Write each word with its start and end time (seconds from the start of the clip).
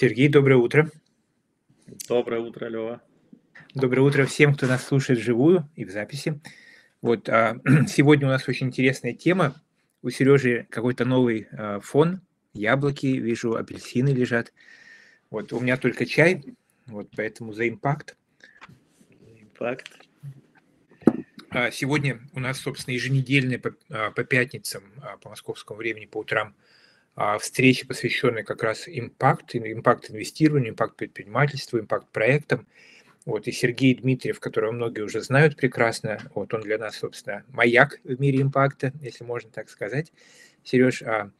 Сергей, 0.00 0.28
доброе 0.28 0.58
утро. 0.58 0.92
Доброе 2.08 2.40
утро, 2.40 2.68
Лева. 2.68 3.02
Доброе 3.74 4.02
утро 4.02 4.26
всем, 4.26 4.54
кто 4.54 4.68
нас 4.68 4.86
слушает 4.86 5.18
вживую 5.18 5.68
и 5.74 5.84
в 5.84 5.90
записи. 5.90 6.40
Вот 7.02 7.28
а, 7.28 7.56
сегодня 7.88 8.28
у 8.28 8.30
нас 8.30 8.46
очень 8.46 8.68
интересная 8.68 9.12
тема. 9.12 9.60
У 10.02 10.10
Сережи 10.10 10.68
какой-то 10.70 11.04
новый 11.04 11.48
а, 11.50 11.80
фон, 11.80 12.20
яблоки, 12.52 13.06
вижу, 13.06 13.56
апельсины 13.56 14.10
лежат. 14.10 14.52
Вот 15.30 15.52
у 15.52 15.58
меня 15.58 15.76
только 15.76 16.06
чай, 16.06 16.44
вот 16.86 17.08
поэтому 17.16 17.52
за 17.52 17.68
импакт. 17.68 18.16
Импакт. 19.40 19.90
А, 21.50 21.72
сегодня 21.72 22.20
у 22.34 22.38
нас, 22.38 22.60
собственно, 22.60 22.94
еженедельная 22.94 23.58
по, 23.58 23.74
а, 23.90 24.12
по 24.12 24.22
пятницам 24.22 24.84
а, 25.02 25.16
по 25.16 25.30
московскому 25.30 25.76
времени 25.76 26.06
по 26.06 26.18
утрам 26.18 26.54
встреча, 27.40 27.86
посвященная 27.86 28.44
как 28.44 28.62
раз 28.62 28.84
импакт, 28.86 29.54
импакт 29.56 30.10
инвестированию, 30.10 30.70
импакт 30.70 30.96
предпринимательству, 30.96 31.78
импакт 31.78 32.08
проектам. 32.12 32.66
Вот, 33.26 33.46
и 33.46 33.52
Сергей 33.52 33.94
Дмитриев, 33.94 34.40
которого 34.40 34.72
многие 34.72 35.00
уже 35.00 35.20
знают 35.20 35.56
прекрасно, 35.56 36.18
вот 36.34 36.54
он 36.54 36.62
для 36.62 36.78
нас, 36.78 36.96
собственно, 36.96 37.44
маяк 37.48 38.00
в 38.04 38.18
мире 38.20 38.40
импакта, 38.40 38.92
если 39.02 39.24
можно 39.24 39.50
так 39.50 39.68
сказать. 39.68 40.12
Сереж, 40.64 41.02
а 41.02 41.30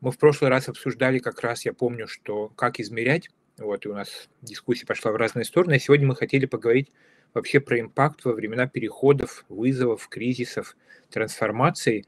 мы 0.00 0.10
в 0.10 0.18
прошлый 0.18 0.50
раз 0.50 0.68
обсуждали 0.68 1.18
как 1.18 1.40
раз, 1.42 1.64
я 1.64 1.72
помню, 1.72 2.08
что 2.08 2.48
как 2.56 2.80
измерять, 2.80 3.30
вот, 3.58 3.86
и 3.86 3.88
у 3.88 3.94
нас 3.94 4.28
дискуссия 4.42 4.86
пошла 4.86 5.12
в 5.12 5.16
разные 5.16 5.44
стороны, 5.44 5.74
а 5.74 5.78
сегодня 5.78 6.06
мы 6.06 6.16
хотели 6.16 6.46
поговорить 6.46 6.90
вообще 7.34 7.60
про 7.60 7.78
импакт 7.78 8.24
во 8.24 8.32
времена 8.32 8.66
переходов, 8.66 9.44
вызовов, 9.48 10.08
кризисов, 10.08 10.76
трансформаций, 11.10 12.06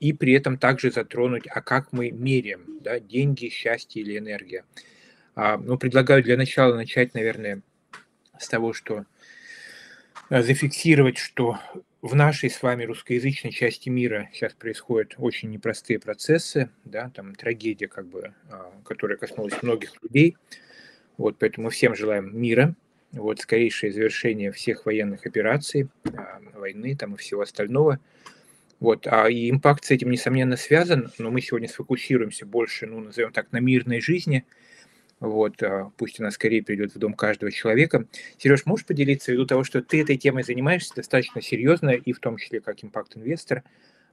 и 0.00 0.12
при 0.12 0.32
этом 0.32 0.58
также 0.58 0.90
затронуть, 0.90 1.46
а 1.46 1.60
как 1.60 1.92
мы 1.92 2.10
меряем 2.10 2.78
да, 2.80 2.98
деньги, 2.98 3.48
счастье 3.48 4.02
или 4.02 4.18
энергия. 4.18 4.64
А, 5.34 5.58
ну, 5.58 5.78
предлагаю 5.78 6.22
для 6.22 6.36
начала 6.36 6.74
начать, 6.74 7.14
наверное, 7.14 7.62
с 8.38 8.48
того, 8.48 8.72
что 8.72 9.04
э, 10.30 10.42
зафиксировать, 10.42 11.18
что 11.18 11.58
в 12.02 12.14
нашей 12.14 12.48
с 12.48 12.62
вами 12.62 12.84
русскоязычной 12.84 13.52
части 13.52 13.90
мира 13.90 14.30
сейчас 14.32 14.54
происходят 14.54 15.14
очень 15.18 15.50
непростые 15.50 15.98
процессы, 15.98 16.70
да, 16.84 17.10
там 17.14 17.34
трагедия, 17.34 17.88
как 17.88 18.06
бы, 18.06 18.32
а, 18.50 18.72
которая 18.84 19.18
коснулась 19.18 19.62
многих 19.62 19.92
людей. 20.02 20.36
Вот, 21.18 21.36
поэтому 21.38 21.68
всем 21.68 21.94
желаем 21.94 22.40
мира, 22.40 22.74
вот, 23.12 23.40
скорейшее 23.40 23.92
завершение 23.92 24.50
всех 24.50 24.86
военных 24.86 25.26
операций, 25.26 25.88
а, 26.16 26.40
войны 26.54 26.96
там 26.96 27.14
и 27.14 27.18
всего 27.18 27.42
остального. 27.42 28.00
Вот, 28.80 29.06
а 29.06 29.28
и 29.28 29.50
импакт 29.50 29.84
с 29.84 29.90
этим, 29.90 30.10
несомненно, 30.10 30.56
связан, 30.56 31.12
но 31.18 31.30
мы 31.30 31.42
сегодня 31.42 31.68
сфокусируемся 31.68 32.46
больше, 32.46 32.86
ну, 32.86 33.00
назовем 33.00 33.32
так, 33.32 33.52
на 33.52 33.58
мирной 33.58 34.00
жизни– 34.00 34.44
вот, 35.20 35.62
а, 35.62 35.92
пусть 35.98 36.18
она 36.18 36.30
скорее 36.30 36.62
придет 36.62 36.94
в 36.94 36.98
дом 36.98 37.12
каждого 37.12 37.52
человека. 37.52 38.06
Сереж, 38.38 38.64
можешь 38.64 38.86
поделиться 38.86 39.30
ввиду 39.30 39.46
того, 39.46 39.64
что 39.64 39.82
ты 39.82 40.00
этой 40.00 40.16
темой 40.16 40.42
занимаешься 40.42 40.94
достаточно 40.94 41.42
серьезно, 41.42 41.90
и 41.90 42.12
в 42.12 42.20
том 42.20 42.38
числе 42.38 42.60
как 42.60 42.82
импакт-инвестор, 42.82 43.62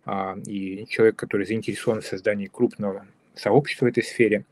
а, 0.05 0.37
и 0.45 0.85
человек, 0.89 1.15
который 1.15 1.45
заинтересован 1.45 2.01
в 2.01 2.05
создании 2.05 2.47
крупного 2.47 3.07
сообщества 3.35 3.85
в 3.85 3.89
этой 3.89 4.03
сфере. 4.03 4.43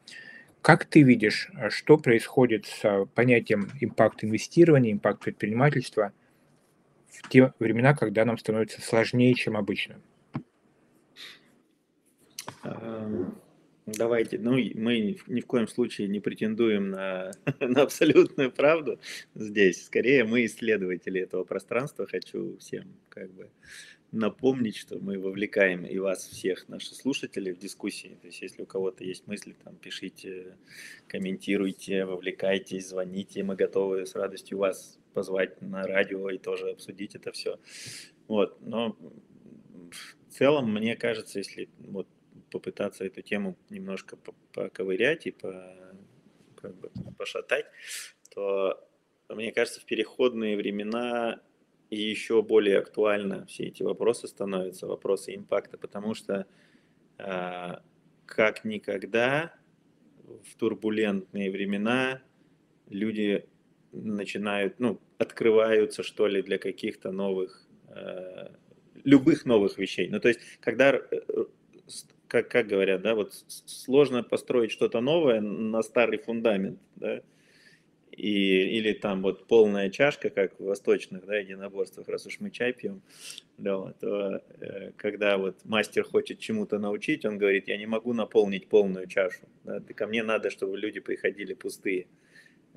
Как 0.62 0.86
ты 0.86 1.02
видишь, 1.02 1.50
а, 1.56 1.70
что 1.70 1.98
происходит 1.98 2.66
с 2.66 3.06
понятием 3.14 3.70
импакт-инвестирования, 3.82 4.94
импакт-предпринимательства 4.94 6.14
в 7.24 7.30
те 7.30 7.54
времена, 7.60 7.94
когда 7.94 8.26
нам 8.26 8.38
становится 8.38 8.82
сложнее, 8.82 9.34
чем 9.34 9.58
обычно? 9.58 10.02
Эм, 12.64 13.36
Давайте, 13.86 14.40
ну, 14.40 14.54
мы 14.54 15.20
ни 15.28 15.42
в 15.42 15.46
коем 15.46 15.68
случае 15.68 16.08
не 16.08 16.20
претендуем 16.20 16.90
на, 16.90 17.32
на 17.60 17.84
абсолютную 17.84 18.52
правду 18.52 19.00
здесь. 19.36 19.86
Скорее, 19.86 20.24
мы 20.24 20.46
исследователи 20.46 21.22
этого 21.22 21.44
пространства. 21.44 22.08
Хочу 22.08 22.58
всем 22.58 22.86
как 23.10 23.32
бы 23.32 23.52
напомнить, 24.16 24.78
что 24.78 24.98
мы 24.98 25.20
вовлекаем 25.20 25.86
и 25.86 25.98
вас 26.00 26.26
всех, 26.28 26.68
наши 26.70 26.96
слушатели, 26.96 27.52
в 27.52 27.58
дискуссии. 27.58 28.18
То 28.22 28.28
есть, 28.28 28.42
если 28.42 28.64
у 28.64 28.66
кого-то 28.66 29.04
есть 29.04 29.28
мысли, 29.28 29.56
там, 29.64 29.76
пишите, 29.76 30.58
комментируйте, 31.08 32.06
вовлекайтесь, 32.06 32.90
звоните. 32.90 33.44
Мы 33.44 33.56
готовы 33.56 34.06
с 34.06 34.16
радостью 34.16 34.58
вас 34.58 34.98
позвать 35.14 35.62
на 35.62 35.84
радио 35.84 36.30
и 36.30 36.38
тоже 36.38 36.72
обсудить 36.72 37.16
это 37.16 37.32
все. 37.32 37.60
Вот, 38.28 38.58
но 38.62 38.98
в 39.92 40.34
целом, 40.34 40.74
мне 40.74 40.96
кажется, 40.96 41.40
если 41.40 41.70
вот 41.80 42.08
попытаться 42.52 43.04
эту 43.06 43.22
тему 43.22 43.58
немножко 43.70 44.18
поковырять 44.54 45.28
и 45.28 45.32
по, 45.32 45.76
как 46.56 46.76
бы 46.76 46.90
пошатать, 47.18 47.66
то, 48.34 48.82
мне 49.30 49.52
кажется, 49.52 49.82
в 49.82 49.86
переходные 49.86 50.56
времена 50.56 51.42
и 51.90 52.02
еще 52.02 52.42
более 52.42 52.80
актуально 52.80 53.46
все 53.46 53.66
эти 53.66 53.84
вопросы 53.84 54.28
становятся, 54.28 54.88
вопросы 54.88 55.36
импакта, 55.36 55.78
потому 55.78 56.14
что 56.14 56.46
э, 57.18 57.76
как 58.26 58.66
никогда 58.66 59.54
в 60.44 60.56
турбулентные 60.56 61.52
времена 61.52 62.22
люди 62.90 63.48
начинают, 63.92 64.80
ну, 64.80 65.00
открываются, 65.18 66.04
что 66.04 66.28
ли, 66.28 66.42
для 66.42 66.58
каких-то 66.58 67.12
новых, 67.12 67.68
э, 67.90 68.50
любых 69.04 69.46
новых 69.46 69.78
вещей. 69.78 70.10
Ну, 70.10 70.20
то 70.20 70.28
есть, 70.28 70.40
когда 70.60 70.94
э, 70.96 71.00
как, 72.28 72.50
как 72.50 72.68
говорят, 72.68 73.02
да, 73.02 73.16
вот 73.16 73.34
сложно 73.48 74.24
построить 74.24 74.72
что-то 74.72 75.00
новое 75.02 75.42
на 75.42 75.82
старый 75.84 76.18
фундамент, 76.18 76.80
да, 76.96 77.22
и, 78.12 78.78
или 78.78 78.94
там 78.94 79.22
вот 79.22 79.48
полная 79.48 79.90
чашка, 79.90 80.30
как 80.30 80.60
в 80.60 80.64
восточных 80.64 81.26
да, 81.26 81.38
единоборствах, 81.38 82.08
раз 82.08 82.26
уж 82.26 82.40
мы 82.40 82.50
чай 82.50 82.74
пьем, 82.74 83.02
да, 83.58 83.92
то 84.00 84.42
э, 84.60 84.92
когда 84.96 85.38
вот 85.38 85.58
мастер 85.66 86.04
хочет 86.04 86.40
чему-то 86.40 86.80
научить, 86.80 87.26
он 87.26 87.38
говорит, 87.38 87.68
я 87.68 87.78
не 87.78 87.86
могу 87.86 88.14
наполнить 88.14 88.68
полную 88.68 89.08
чашу, 89.08 89.48
да, 89.64 89.80
ко 89.82 90.08
мне 90.08 90.24
надо, 90.24 90.50
чтобы 90.50 90.78
люди 90.78 91.00
приходили 91.00 91.54
пустые, 91.54 92.08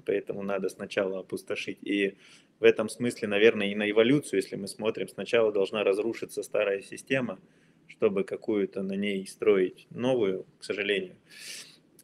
поэтому 0.05 0.43
надо 0.43 0.69
сначала 0.69 1.21
опустошить. 1.21 1.79
И 1.83 2.17
в 2.59 2.65
этом 2.65 2.89
смысле, 2.89 3.29
наверное, 3.29 3.69
и 3.69 3.75
на 3.77 3.89
эволюцию, 3.89 4.41
если 4.41 4.57
мы 4.57 4.67
смотрим, 4.67 5.09
сначала 5.09 5.53
должна 5.53 5.85
разрушиться 5.85 6.43
старая 6.43 6.83
система, 6.83 7.39
чтобы 7.87 8.25
какую-то 8.25 8.83
на 8.83 8.95
ней 8.95 9.27
строить 9.27 9.87
новую, 9.91 10.47
к 10.59 10.65
сожалению. 10.65 11.17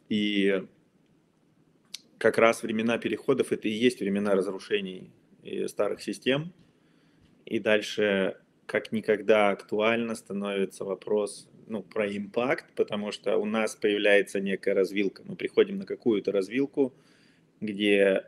И 0.07 0.63
как 2.17 2.37
раз 2.37 2.63
времена 2.63 2.97
переходов 2.97 3.51
это 3.51 3.67
и 3.67 3.71
есть 3.71 3.99
времена 3.99 4.35
разрушений 4.35 5.11
старых 5.67 6.01
систем. 6.01 6.53
И 7.45 7.59
дальше 7.59 8.37
как 8.65 8.91
никогда 8.91 9.49
актуально 9.49 10.15
становится 10.15 10.83
вопрос 10.85 11.47
ну, 11.67 11.83
про 11.83 12.07
импакт, 12.07 12.65
потому 12.75 13.11
что 13.11 13.37
у 13.37 13.45
нас 13.45 13.75
появляется 13.75 14.39
некая 14.39 14.73
развилка. 14.73 15.23
Мы 15.25 15.35
приходим 15.35 15.77
на 15.77 15.85
какую-то 15.85 16.31
развилку, 16.31 16.93
где 17.61 18.25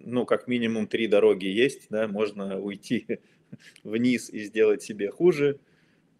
ну, 0.00 0.24
как 0.24 0.46
минимум 0.46 0.86
три 0.86 1.08
дороги 1.08 1.46
есть, 1.46 1.86
да, 1.90 2.06
можно 2.06 2.60
уйти 2.60 3.20
вниз 3.84 4.30
и 4.30 4.44
сделать 4.44 4.82
себе 4.82 5.10
хуже, 5.10 5.58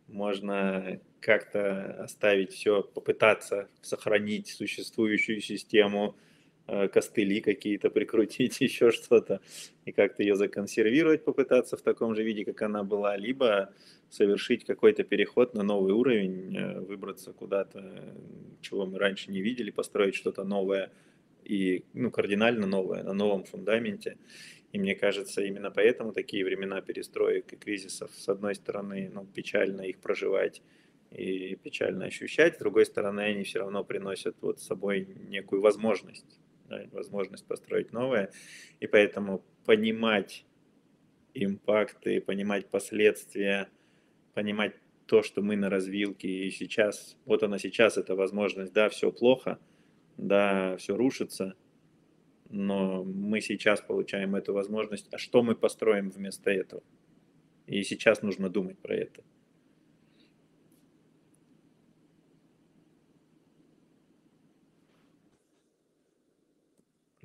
можно 0.08 1.00
как-то 1.20 2.02
оставить 2.02 2.52
все, 2.52 2.82
попытаться 2.82 3.68
сохранить 3.82 4.48
существующую 4.48 5.40
систему, 5.40 6.16
э, 6.16 6.35
костыли 6.66 7.40
какие-то 7.40 7.90
прикрутить, 7.90 8.60
еще 8.60 8.90
что-то, 8.90 9.40
и 9.84 9.92
как-то 9.92 10.22
ее 10.22 10.36
законсервировать, 10.36 11.24
попытаться 11.24 11.76
в 11.76 11.82
таком 11.82 12.14
же 12.14 12.22
виде, 12.22 12.44
как 12.44 12.62
она 12.62 12.82
была, 12.82 13.16
либо 13.16 13.72
совершить 14.10 14.64
какой-то 14.64 15.04
переход 15.04 15.54
на 15.54 15.62
новый 15.62 15.92
уровень, 15.92 16.56
э, 16.56 16.80
выбраться 16.80 17.32
куда-то, 17.32 18.14
чего 18.60 18.86
мы 18.86 18.98
раньше 18.98 19.30
не 19.30 19.40
видели, 19.40 19.70
построить 19.70 20.14
что-то 20.14 20.44
новое 20.44 20.90
и 21.44 21.84
ну, 21.92 22.10
кардинально 22.10 22.66
новое, 22.66 23.02
на 23.02 23.12
новом 23.12 23.44
фундаменте. 23.44 24.16
И 24.72 24.78
мне 24.78 24.94
кажется, 24.94 25.42
именно 25.42 25.70
поэтому 25.70 26.12
такие 26.12 26.44
времена 26.44 26.80
перестроек 26.80 27.52
и 27.52 27.56
кризисов, 27.56 28.10
с 28.14 28.28
одной 28.28 28.54
стороны, 28.54 29.10
ну, 29.12 29.24
печально 29.24 29.82
их 29.82 29.98
проживать 29.98 30.62
и 31.12 31.56
печально 31.56 32.06
ощущать, 32.06 32.56
с 32.56 32.58
другой 32.58 32.84
стороны, 32.84 33.20
они 33.20 33.44
все 33.44 33.60
равно 33.60 33.84
приносят 33.84 34.36
вот 34.40 34.60
с 34.60 34.66
собой 34.66 35.08
некую 35.28 35.62
возможность, 35.62 36.38
возможность 36.92 37.46
построить 37.46 37.92
новое. 37.92 38.30
И 38.80 38.86
поэтому 38.86 39.44
понимать 39.64 40.44
импакты, 41.34 42.20
понимать 42.20 42.66
последствия, 42.66 43.68
понимать 44.34 44.74
то, 45.06 45.22
что 45.22 45.42
мы 45.42 45.56
на 45.56 45.70
развилке, 45.70 46.28
и 46.28 46.50
сейчас, 46.50 47.16
вот 47.26 47.42
она 47.42 47.58
сейчас, 47.58 47.96
эта 47.96 48.16
возможность, 48.16 48.72
да, 48.72 48.88
все 48.88 49.12
плохо, 49.12 49.58
да, 50.16 50.76
все 50.76 50.96
рушится– 50.96 51.54
но 52.50 53.02
мы 53.04 53.40
сейчас 53.40 53.80
получаем 53.80 54.36
эту 54.36 54.52
возможность, 54.52 55.08
а 55.12 55.18
что 55.18 55.42
мы 55.42 55.56
построим 55.56 56.10
вместо 56.10 56.50
этого? 56.50 56.82
И 57.66 57.82
сейчас 57.82 58.22
нужно 58.22 58.48
думать 58.48 58.78
про 58.78 58.94
это. 58.94 59.22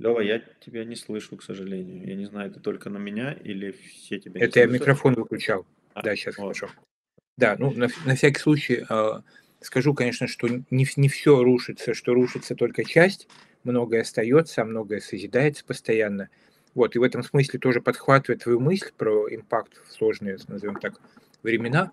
Лева, 0.01 0.19
я 0.19 0.41
тебя 0.59 0.83
не 0.83 0.95
слышу, 0.95 1.37
к 1.37 1.43
сожалению. 1.43 2.07
Я 2.07 2.15
не 2.15 2.25
знаю, 2.25 2.49
это 2.49 2.59
только 2.59 2.89
на 2.89 2.97
меня 2.97 3.33
или 3.33 3.71
все 3.71 4.19
тебя 4.19 4.39
не 4.39 4.45
Это 4.45 4.53
слышат? 4.53 4.71
я 4.71 4.79
микрофон 4.79 5.13
выключал. 5.13 5.65
А, 5.93 6.01
да, 6.01 6.15
сейчас 6.15 6.37
вот. 6.37 6.43
хорошо. 6.43 6.69
Да, 7.37 7.55
ну 7.59 7.71
на, 7.71 7.87
на 8.05 8.15
всякий 8.15 8.39
случай 8.39 8.83
э, 8.87 9.21
скажу, 9.61 9.93
конечно, 9.93 10.27
что 10.27 10.47
не, 10.47 10.87
не 10.95 11.09
все 11.09 11.43
рушится, 11.43 11.93
что 11.93 12.13
рушится 12.13 12.55
только 12.55 12.83
часть, 12.83 13.27
многое 13.63 14.01
остается, 14.01 14.61
а 14.61 14.65
многое 14.65 14.99
созидается 15.01 15.63
постоянно. 15.63 16.29
Вот, 16.73 16.95
и 16.95 16.99
в 16.99 17.03
этом 17.03 17.21
смысле 17.21 17.59
тоже 17.59 17.81
подхватывает 17.81 18.43
твою 18.43 18.59
мысль 18.59 18.91
про 18.97 19.27
импакт 19.33 19.81
в 19.85 19.91
сложные, 19.91 20.37
назовем 20.47 20.75
так, 20.75 20.99
времена. 21.43 21.91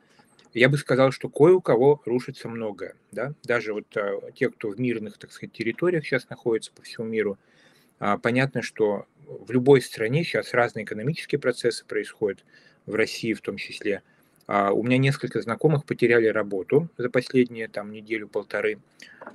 Я 0.55 0.69
бы 0.69 0.79
сказал, 0.79 1.13
что 1.13 1.29
кое 1.29 1.53
у 1.53 1.61
кого 1.61 2.01
рушится 2.07 2.49
многое. 2.49 2.95
Да? 3.13 3.35
Даже 3.45 3.75
вот 3.75 3.85
а, 3.97 4.31
те, 4.35 4.49
кто 4.49 4.71
в 4.71 4.81
мирных, 4.81 5.19
так 5.19 5.31
сказать, 5.33 5.53
территориях 5.53 6.07
сейчас 6.07 6.29
находится 6.31 6.73
по 6.73 6.83
всему 6.83 7.07
миру, 7.07 7.39
понятно, 8.23 8.63
что 8.63 9.07
в 9.29 9.51
любой 9.51 9.83
стране 9.83 10.25
сейчас 10.25 10.55
разные 10.55 10.85
экономические 10.85 11.39
процессы 11.39 11.85
происходят, 11.85 12.45
в 12.87 12.95
России 12.95 13.35
в 13.35 13.41
том 13.41 13.57
числе. 13.57 14.03
А, 14.47 14.73
у 14.73 14.83
меня 14.83 14.97
несколько 14.97 15.41
знакомых 15.43 15.85
потеряли 15.85 16.27
работу 16.27 16.89
за 16.97 17.11
последние 17.11 17.69
там 17.69 17.93
неделю-полторы. 17.93 18.79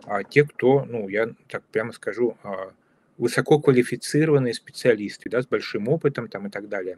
А 0.06 0.24
те, 0.24 0.44
кто, 0.44 0.86
ну, 0.86 1.08
я 1.08 1.30
так 1.48 1.64
прямо 1.66 1.94
скажу, 1.94 2.36
а, 2.44 2.72
высококвалифицированные 3.20 4.56
специалисты, 4.56 5.30
да, 5.30 5.44
с 5.44 5.48
большим 5.48 5.88
опытом 5.88 6.28
там 6.28 6.48
и 6.48 6.50
так 6.50 6.68
далее. 6.68 6.98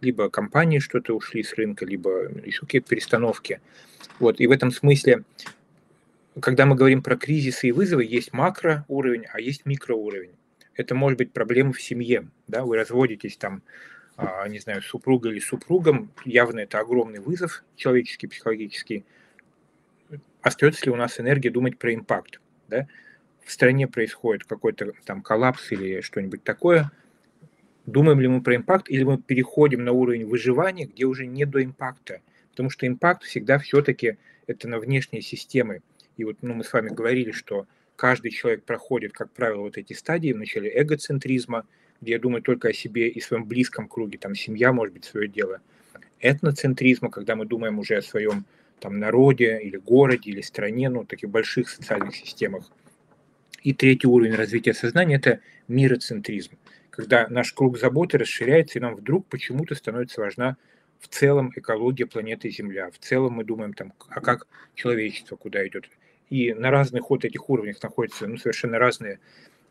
Либо 0.00 0.28
компании 0.28 0.80
что-то 0.80 1.14
ушли 1.14 1.44
с 1.44 1.54
рынка, 1.54 1.86
либо 1.86 2.28
еще 2.44 2.62
какие-то 2.62 2.88
перестановки. 2.88 3.60
Вот, 4.18 4.40
и 4.40 4.48
в 4.48 4.50
этом 4.50 4.72
смысле, 4.72 5.22
когда 6.40 6.66
мы 6.66 6.74
говорим 6.74 7.02
про 7.02 7.16
кризисы 7.16 7.68
и 7.68 7.72
вызовы, 7.72 8.04
есть 8.04 8.32
макроуровень, 8.32 9.26
а 9.32 9.40
есть 9.40 9.64
микроуровень 9.64 10.34
это 10.76 10.94
может 10.94 11.18
быть 11.18 11.32
проблема 11.32 11.72
в 11.72 11.80
семье, 11.80 12.28
да, 12.48 12.64
вы 12.64 12.76
разводитесь 12.76 13.36
там, 13.36 13.62
а, 14.16 14.46
не 14.48 14.58
знаю, 14.58 14.82
супруга 14.82 15.30
или 15.30 15.40
супругом, 15.40 16.10
явно 16.24 16.60
это 16.60 16.78
огромный 16.78 17.20
вызов 17.20 17.64
человеческий, 17.76 18.26
психологический. 18.26 19.04
Остается 20.42 20.84
ли 20.86 20.92
у 20.92 20.96
нас 20.96 21.18
энергия 21.18 21.50
думать 21.50 21.78
про 21.78 21.94
импакт, 21.94 22.40
да? 22.68 22.86
В 23.44 23.52
стране 23.52 23.86
происходит 23.86 24.44
какой-то 24.44 24.92
там 25.04 25.20
коллапс 25.20 25.70
или 25.72 26.00
что-нибудь 26.00 26.44
такое, 26.44 26.90
думаем 27.86 28.20
ли 28.20 28.28
мы 28.28 28.42
про 28.42 28.56
импакт, 28.56 28.88
или 28.88 29.04
мы 29.04 29.18
переходим 29.18 29.84
на 29.84 29.92
уровень 29.92 30.26
выживания, 30.26 30.86
где 30.86 31.04
уже 31.04 31.26
не 31.26 31.44
до 31.44 31.62
импакта, 31.62 32.20
потому 32.50 32.70
что 32.70 32.86
импакт 32.86 33.24
всегда 33.24 33.58
все-таки 33.58 34.16
это 34.46 34.68
на 34.68 34.78
внешние 34.78 35.22
системы. 35.22 35.82
И 36.16 36.24
вот 36.24 36.38
ну, 36.42 36.54
мы 36.54 36.64
с 36.64 36.72
вами 36.72 36.88
говорили, 36.88 37.32
что 37.32 37.66
каждый 37.96 38.30
человек 38.30 38.64
проходит, 38.64 39.12
как 39.12 39.30
правило, 39.32 39.60
вот 39.60 39.78
эти 39.78 39.92
стадии, 39.92 40.32
вначале 40.32 40.70
эгоцентризма, 40.74 41.66
где 42.00 42.12
я 42.12 42.18
думаю 42.18 42.42
только 42.42 42.68
о 42.68 42.72
себе 42.72 43.08
и 43.08 43.20
своем 43.20 43.44
близком 43.44 43.88
круге, 43.88 44.18
там 44.18 44.34
семья, 44.34 44.72
может 44.72 44.94
быть, 44.94 45.04
свое 45.04 45.28
дело, 45.28 45.60
этноцентризма, 46.20 47.10
когда 47.10 47.36
мы 47.36 47.46
думаем 47.46 47.78
уже 47.78 47.96
о 47.96 48.02
своем 48.02 48.44
там 48.80 48.98
народе 48.98 49.60
или 49.62 49.76
городе 49.76 50.30
или 50.30 50.40
стране, 50.40 50.88
ну, 50.88 51.04
таких 51.04 51.30
больших 51.30 51.68
социальных 51.68 52.14
системах. 52.16 52.70
И 53.62 53.72
третий 53.72 54.06
уровень 54.06 54.34
развития 54.34 54.74
сознания– 54.74 55.16
это 55.16 55.40
мироцентризм, 55.68 56.58
когда 56.90 57.26
наш 57.28 57.52
круг 57.52 57.78
заботы 57.78 58.18
расширяется, 58.18 58.78
и 58.78 58.82
нам 58.82 58.96
вдруг 58.96 59.26
почему-то 59.26 59.74
становится 59.74 60.20
важна 60.20 60.56
в 61.00 61.08
целом 61.08 61.52
экология 61.54 62.06
планеты 62.06 62.50
Земля. 62.50 62.90
В 62.90 62.98
целом 62.98 63.34
мы 63.34 63.44
думаем, 63.44 63.72
там, 63.72 63.94
а 64.08 64.20
как 64.20 64.46
человечество 64.74 65.36
куда 65.36 65.66
идет 65.66 65.88
и 66.30 66.52
на 66.52 66.70
разных 66.70 67.10
вот 67.10 67.24
этих 67.24 67.48
уровнях 67.50 67.82
находятся 67.82 68.26
ну, 68.26 68.36
совершенно 68.36 68.78
разные 68.78 69.20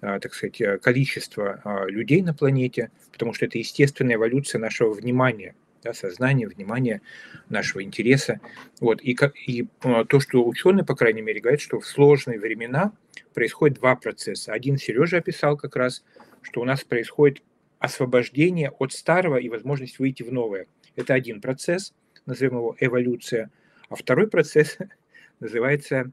а, 0.06 0.20
так 0.20 0.34
сказать, 0.34 0.60
э, 0.60 0.80
количество 0.80 1.62
а, 1.64 1.86
людей 1.86 2.22
на 2.22 2.34
планете, 2.34 2.92
потому 3.14 3.34
что 3.34 3.46
это 3.46 3.58
естественная 3.58 4.16
эволюция 4.16 4.60
нашего 4.60 4.94
внимания, 4.94 5.56
да, 5.82 5.94
сознания, 5.94 6.46
внимания, 6.46 7.02
нашего 7.48 7.82
интереса. 7.82 8.42
Вот. 8.82 9.02
И, 9.02 9.18
и 9.48 9.66
а, 9.82 10.04
то, 10.04 10.20
что 10.20 10.46
ученые, 10.46 10.84
по 10.84 10.96
крайней 10.96 11.22
мере, 11.22 11.40
говорят, 11.40 11.62
что 11.62 11.80
в 11.80 11.88
сложные 11.88 12.38
времена 12.38 12.92
происходит 13.34 13.78
два 13.78 13.96
процесса. 13.96 14.52
Один 14.52 14.78
Сережа 14.78 15.20
описал 15.20 15.56
как 15.56 15.78
раз, 15.78 16.04
что 16.42 16.60
у 16.60 16.66
нас 16.66 16.84
происходит 16.84 17.42
освобождение 17.80 18.72
от 18.72 18.92
старого 18.92 19.38
и 19.38 19.48
возможность 19.48 20.00
выйти 20.00 20.24
в 20.24 20.34
новое. 20.34 20.68
Это 20.98 21.14
один 21.14 21.40
процесс, 21.40 21.94
назовем 22.26 22.58
его 22.58 22.76
эволюция. 22.78 23.52
А 23.88 23.96
второй 23.96 24.28
процесс 24.28 24.78
называется 25.40 26.12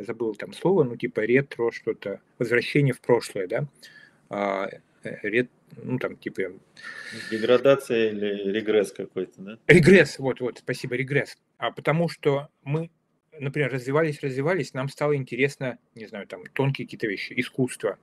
забыл 0.00 0.34
там 0.34 0.52
слово, 0.52 0.84
ну 0.84 0.96
типа 0.96 1.20
ретро 1.20 1.70
что-то, 1.70 2.20
возвращение 2.38 2.94
в 2.94 3.00
прошлое, 3.00 3.46
да, 3.46 3.66
а, 4.28 4.68
э, 5.02 5.16
рет, 5.22 5.50
ну 5.76 5.98
там 5.98 6.16
типа... 6.16 6.52
Деградация 7.30 8.10
или 8.10 8.50
регресс 8.52 8.92
какой-то, 8.92 9.40
да? 9.42 9.58
Регресс, 9.66 10.18
вот, 10.18 10.40
вот, 10.40 10.58
спасибо, 10.58 10.96
регресс. 10.96 11.36
А 11.58 11.70
потому 11.70 12.08
что 12.08 12.48
мы, 12.64 12.90
например, 13.38 13.72
развивались, 13.72 14.20
развивались, 14.22 14.74
нам 14.74 14.88
стало 14.88 15.16
интересно, 15.16 15.78
не 15.94 16.06
знаю, 16.06 16.26
там 16.26 16.44
тонкие 16.52 16.86
какие-то 16.86 17.06
вещи, 17.06 17.34
искусство. 17.36 17.98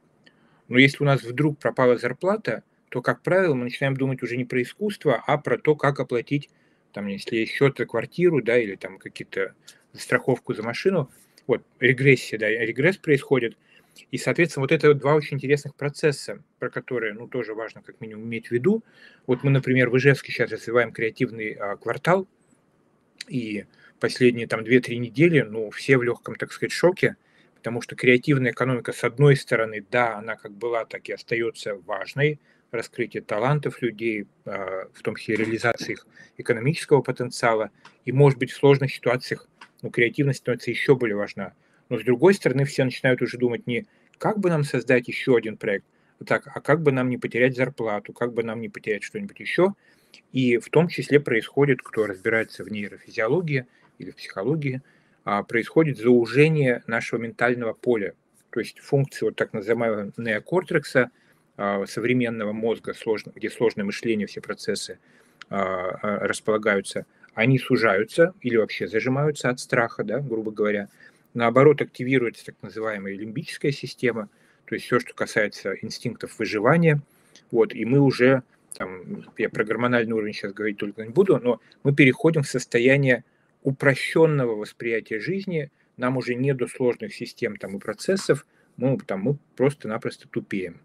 Но 0.67 0.77
если 0.77 1.03
у 1.03 1.05
нас 1.05 1.23
вдруг 1.23 1.59
пропала 1.59 1.97
зарплата, 1.97 2.63
то, 2.89 3.01
как 3.01 3.21
правило, 3.21 3.53
мы 3.53 3.65
начинаем 3.65 3.95
думать 3.95 4.21
уже 4.23 4.37
не 4.37 4.45
про 4.45 4.61
искусство, 4.61 5.23
а 5.25 5.37
про 5.37 5.57
то, 5.57 5.75
как 5.75 5.99
оплатить, 5.99 6.49
там, 6.93 7.07
если 7.07 7.45
счет 7.45 7.77
за 7.77 7.85
квартиру, 7.85 8.41
да, 8.41 8.57
или 8.57 8.75
там 8.75 8.97
какие-то 8.97 9.53
страховку 9.93 10.53
за 10.53 10.63
машину, 10.63 11.09
вот, 11.47 11.63
регрессия, 11.79 12.37
да, 12.37 12.49
регресс 12.49 12.97
происходит. 12.97 13.57
И, 14.11 14.17
соответственно, 14.17 14.63
вот 14.63 14.71
это 14.71 14.93
два 14.93 15.15
очень 15.15 15.37
интересных 15.37 15.75
процесса, 15.75 16.43
про 16.59 16.69
которые, 16.69 17.13
ну, 17.13 17.27
тоже 17.27 17.55
важно 17.55 17.81
как 17.81 17.99
минимум 17.99 18.25
иметь 18.25 18.47
в 18.47 18.51
виду. 18.51 18.83
Вот 19.25 19.43
мы, 19.43 19.49
например, 19.49 19.89
в 19.89 19.97
Ижевске 19.97 20.31
сейчас 20.31 20.51
развиваем 20.51 20.91
креативный 20.91 21.53
а, 21.53 21.77
квартал, 21.77 22.27
и 23.27 23.65
последние 23.99 24.47
там 24.47 24.61
2-3 24.61 24.97
недели, 24.97 25.41
ну, 25.41 25.71
все 25.71 25.97
в 25.97 26.03
легком, 26.03 26.35
так 26.35 26.51
сказать, 26.51 26.71
шоке, 26.71 27.15
потому 27.55 27.81
что 27.81 27.95
креативная 27.95 28.51
экономика, 28.51 28.93
с 28.93 29.03
одной 29.03 29.35
стороны, 29.35 29.83
да, 29.89 30.17
она 30.17 30.35
как 30.35 30.51
была, 30.51 30.85
так 30.85 31.09
и 31.09 31.13
остается 31.13 31.75
важной, 31.75 32.39
раскрытие 32.71 33.23
талантов 33.23 33.81
людей, 33.81 34.27
а, 34.45 34.87
в 34.93 35.01
том 35.01 35.15
числе 35.15 35.37
реализации 35.37 35.93
их 35.93 36.05
экономического 36.37 37.01
потенциала, 37.01 37.71
и, 38.05 38.11
может 38.11 38.37
быть, 38.37 38.51
в 38.51 38.57
сложных 38.57 38.93
ситуациях 38.93 39.47
ну, 39.81 39.89
креативность 39.89 40.39
становится 40.39 40.71
еще 40.71 40.95
более 40.95 41.15
важна. 41.15 41.53
Но 41.89 41.99
с 41.99 42.03
другой 42.03 42.33
стороны, 42.33 42.65
все 42.65 42.83
начинают 42.83 43.21
уже 43.21 43.37
думать 43.37 43.67
не 43.67 43.85
как 44.17 44.39
бы 44.39 44.49
нам 44.49 44.63
создать 44.63 45.07
еще 45.07 45.35
один 45.35 45.57
проект, 45.57 45.85
а 46.19 46.25
так, 46.25 46.47
а 46.47 46.59
как 46.59 46.81
бы 46.81 46.91
нам 46.91 47.09
не 47.09 47.17
потерять 47.17 47.55
зарплату, 47.55 48.13
как 48.13 48.33
бы 48.33 48.43
нам 48.43 48.61
не 48.61 48.69
потерять 48.69 49.03
что-нибудь 49.03 49.39
еще. 49.39 49.73
И 50.31 50.57
в 50.57 50.69
том 50.69 50.87
числе 50.87 51.19
происходит, 51.19 51.81
кто 51.81 52.07
разбирается 52.07 52.63
в 52.63 52.71
нейрофизиологии 52.71 53.67
или 53.99 54.09
в 54.09 54.15
психологии, 54.15 54.81
а, 55.23 55.43
происходит 55.43 55.97
заужение 55.97 56.83
нашего 56.87 57.19
ментального 57.19 57.73
поля. 57.73 58.13
То 58.49 58.59
есть 58.59 58.79
функции 58.79 59.25
вот 59.25 59.35
так 59.35 59.53
называемого 59.53 60.11
неокортекса, 60.17 61.11
а, 61.57 61.85
современного 61.85 62.53
мозга, 62.53 62.93
где 63.35 63.49
сложное 63.49 63.85
мышление, 63.85 64.25
все 64.25 64.41
процессы 64.41 64.99
а, 65.49 65.99
располагаются– 66.01 67.05
они 67.37 67.59
сужаются 67.59 68.33
или 68.41 68.55
вообще 68.55 68.87
зажимаются 68.87 69.49
от 69.49 69.59
страха, 69.59 70.03
да, 70.03 70.17
грубо 70.17 70.51
говоря. 70.51 70.89
Наоборот, 71.35 71.83
активируется 71.83 72.43
так 72.43 72.55
называемая 72.63 73.13
лимбическая 73.13 73.71
система, 73.71 74.27
то 74.65 74.73
есть 74.73 74.87
все, 74.87 74.99
что 74.99 75.13
касается 75.13 75.75
инстинктов 75.83 76.39
выживания. 76.39 76.99
Вот, 77.51 77.75
и 77.75 77.85
мы 77.85 77.99
уже, 77.99 78.41
там, 78.75 79.23
я 79.37 79.51
про 79.51 79.63
гормональный 79.63 80.13
уровень 80.13 80.33
сейчас 80.33 80.51
говорить 80.51 80.77
только 80.77 81.03
не 81.03 81.11
буду, 81.11 81.39
но 81.39 81.61
мы 81.83 81.93
переходим 81.93 82.41
в 82.41 82.47
состояние 82.47 83.23
упрощенного 83.61 84.55
восприятия 84.55 85.19
жизни, 85.19 85.69
нам 85.95 86.17
уже 86.17 86.33
не 86.33 86.55
до 86.55 86.65
сложных 86.65 87.13
систем 87.13 87.57
там, 87.57 87.77
и 87.77 87.79
процессов, 87.79 88.47
мы, 88.77 88.97
там, 88.97 89.21
мы 89.21 89.37
просто-напросто 89.55 90.27
тупеем. 90.27 90.81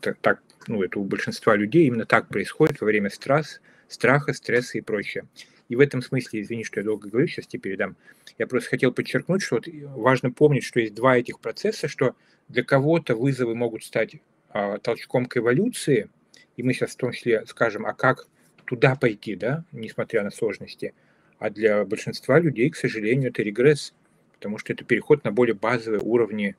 Так, 0.00 0.16
так, 0.22 0.40
ну, 0.66 0.82
это 0.82 0.98
у 0.98 1.04
большинства 1.04 1.54
людей 1.54 1.88
именно 1.88 2.06
так 2.06 2.28
происходит 2.28 2.80
во 2.80 2.86
время 2.86 3.10
стресс, 3.10 3.60
страха, 3.86 4.32
стресса 4.32 4.78
и 4.78 4.80
прочее. 4.80 5.26
И 5.68 5.76
в 5.76 5.80
этом 5.80 6.02
смысле, 6.02 6.42
извини, 6.42 6.64
что 6.64 6.80
я 6.80 6.84
долго 6.84 7.08
говорю, 7.08 7.26
сейчас 7.26 7.46
тебе 7.46 7.60
передам, 7.60 7.96
я 8.38 8.46
просто 8.46 8.70
хотел 8.70 8.92
подчеркнуть, 8.92 9.42
что 9.42 9.56
вот 9.56 9.66
важно 9.96 10.30
помнить, 10.30 10.64
что 10.64 10.80
есть 10.80 10.94
два 10.94 11.16
этих 11.16 11.40
процесса, 11.40 11.88
что 11.88 12.14
для 12.48 12.62
кого-то 12.62 13.14
вызовы 13.14 13.54
могут 13.54 13.84
стать 13.84 14.16
а, 14.50 14.78
толчком 14.78 15.26
к 15.26 15.36
эволюции, 15.36 16.08
и 16.56 16.62
мы 16.62 16.74
сейчас 16.74 16.92
в 16.92 16.96
том 16.96 17.12
числе 17.12 17.44
скажем, 17.46 17.86
а 17.86 17.94
как 17.94 18.26
туда 18.66 18.96
пойти, 18.96 19.36
да, 19.36 19.64
несмотря 19.72 20.22
на 20.22 20.30
сложности. 20.30 20.94
А 21.38 21.50
для 21.50 21.84
большинства 21.84 22.38
людей, 22.38 22.70
к 22.70 22.76
сожалению, 22.76 23.30
это 23.30 23.42
регресс, 23.42 23.94
потому 24.34 24.58
что 24.58 24.72
это 24.72 24.84
переход 24.84 25.24
на 25.24 25.32
более 25.32 25.54
базовые 25.54 26.00
уровни 26.00 26.56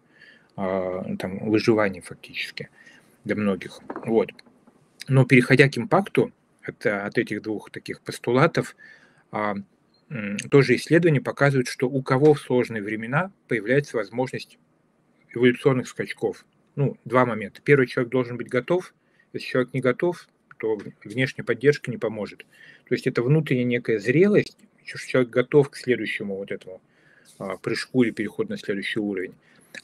а, 0.56 1.04
там, 1.18 1.50
выживания 1.50 2.02
фактически 2.02 2.70
для 3.24 3.36
многих. 3.36 3.80
Вот. 4.06 4.32
Но 5.08 5.26
переходя 5.26 5.70
к 5.70 5.78
импакту, 5.78 6.32
от, 6.68 6.86
от 6.86 7.18
этих 7.18 7.42
двух 7.42 7.70
таких 7.72 8.02
постулатов, 8.02 8.76
а, 9.32 9.56
тоже 10.52 10.76
исследования 10.76 11.22
показывают, 11.22 11.68
что 11.68 11.90
у 11.90 12.02
кого 12.02 12.34
в 12.34 12.40
сложные 12.40 12.84
времена 12.84 13.32
появляется 13.48 13.98
возможность 13.98 14.60
эволюционных 15.34 15.88
скачков. 15.88 16.46
ну, 16.76 16.98
два 17.06 17.26
момента. 17.26 17.62
Первый 17.64 17.88
человек 17.88 18.12
должен 18.12 18.38
быть 18.38 18.50
готов. 18.50 18.94
Если 19.34 19.48
человек 19.48 19.74
не 19.74 19.82
готов, 19.82 20.28
то 20.58 20.78
внешняя 21.04 21.44
поддержка 21.44 21.92
не 21.92 21.98
поможет. 21.98 22.46
То 22.88 22.96
есть 22.96 23.08
это 23.08 23.24
внутренняя 23.24 23.66
некая 23.66 24.00
зрелость, 24.00 24.58
что 24.84 25.00
человек 25.00 25.32
готов 25.32 25.70
к 25.70 25.76
следующему 25.76 26.36
вот 26.38 26.52
этому 26.52 26.82
а, 27.40 27.58
прыжку 27.58 28.04
или 28.04 28.12
переходу 28.12 28.52
на 28.52 28.58
следующий 28.58 29.00
уровень. 29.00 29.36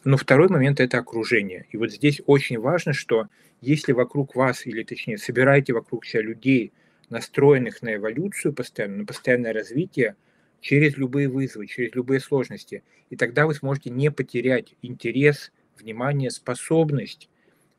Но 0.04 0.18
второй 0.18 0.50
момент– 0.50 0.80
это 0.82 1.00
окружение. 1.00 1.66
И 1.72 1.78
вот 1.78 1.92
здесь 1.92 2.22
очень 2.26 2.60
важно, 2.60 2.94
что 2.94 3.28
если 3.62 3.92
вокруг 3.92 4.36
вас, 4.36 4.66
или 4.66 4.84
точнее, 4.84 5.18
собираете 5.18 5.74
вокруг 5.74 6.06
себя 6.06 6.24
людей, 6.24 6.74
настроенных 7.10 7.82
на 7.82 7.96
эволюцию 7.96 8.54
постоянно, 8.54 8.98
на 8.98 9.06
постоянное 9.06 9.54
развитие, 9.54 10.16
через 10.62 10.98
любые 10.98 11.28
вызовы, 11.28 11.68
через 11.68 11.94
любые 11.94 12.20
сложности, 12.20 12.84
и 13.10 13.16
тогда 13.16 13.46
вы 13.46 13.54
сможете 13.54 13.90
не 13.90 14.12
потерять 14.12 14.76
интерес, 14.82 15.52
внимание, 15.78 16.30
способность 16.30 17.30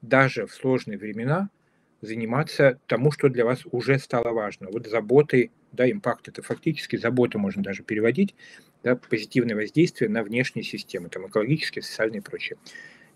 даже 0.02 0.46
в 0.46 0.52
сложные 0.52 0.98
времена 0.98 1.48
заниматься 2.02 2.78
тому, 2.86 3.12
что 3.12 3.28
для 3.28 3.44
вас 3.44 3.62
уже 3.70 3.98
стало 3.98 4.32
важно. 4.32 4.68
Вот 4.70 4.86
заботой, 4.86 5.52
да, 5.70 5.90
импакт 5.90 6.28
это 6.28 6.42
фактически 6.42 6.96
забота 6.96 7.38
можно 7.38 7.62
даже 7.62 7.82
переводить, 7.82 8.34
да, 8.82 8.96
позитивное 8.96 9.56
воздействие 9.56 10.10
на 10.10 10.22
внешние 10.22 10.64
системы, 10.64 11.08
там 11.08 11.26
экологические, 11.28 11.82
социальные 11.82 12.20
и 12.20 12.22
прочее. 12.22 12.58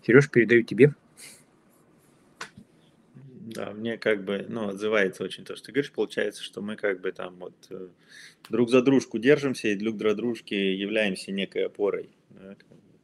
Сереж, 0.05 0.29
передаю 0.29 0.63
тебе. 0.63 0.93
Да, 3.47 3.71
мне 3.71 3.97
как 3.97 4.23
бы, 4.23 4.45
ну, 4.49 4.69
отзывается 4.69 5.23
очень 5.23 5.45
то, 5.45 5.55
что 5.55 5.67
ты 5.67 5.71
говоришь. 5.71 5.91
Получается, 5.91 6.43
что 6.43 6.61
мы 6.61 6.75
как 6.75 6.99
бы 7.01 7.11
там 7.11 7.35
вот 7.35 7.55
э, 7.69 7.87
друг 8.49 8.69
за 8.69 8.81
дружку 8.81 9.19
держимся 9.19 9.69
и 9.69 9.75
друг 9.75 9.97
для 9.97 10.13
дружки 10.13 10.53
являемся 10.53 11.31
некой 11.31 11.65
опорой. 11.65 12.09
Да, 12.29 12.55
как 12.55 12.67
бы, 12.67 12.99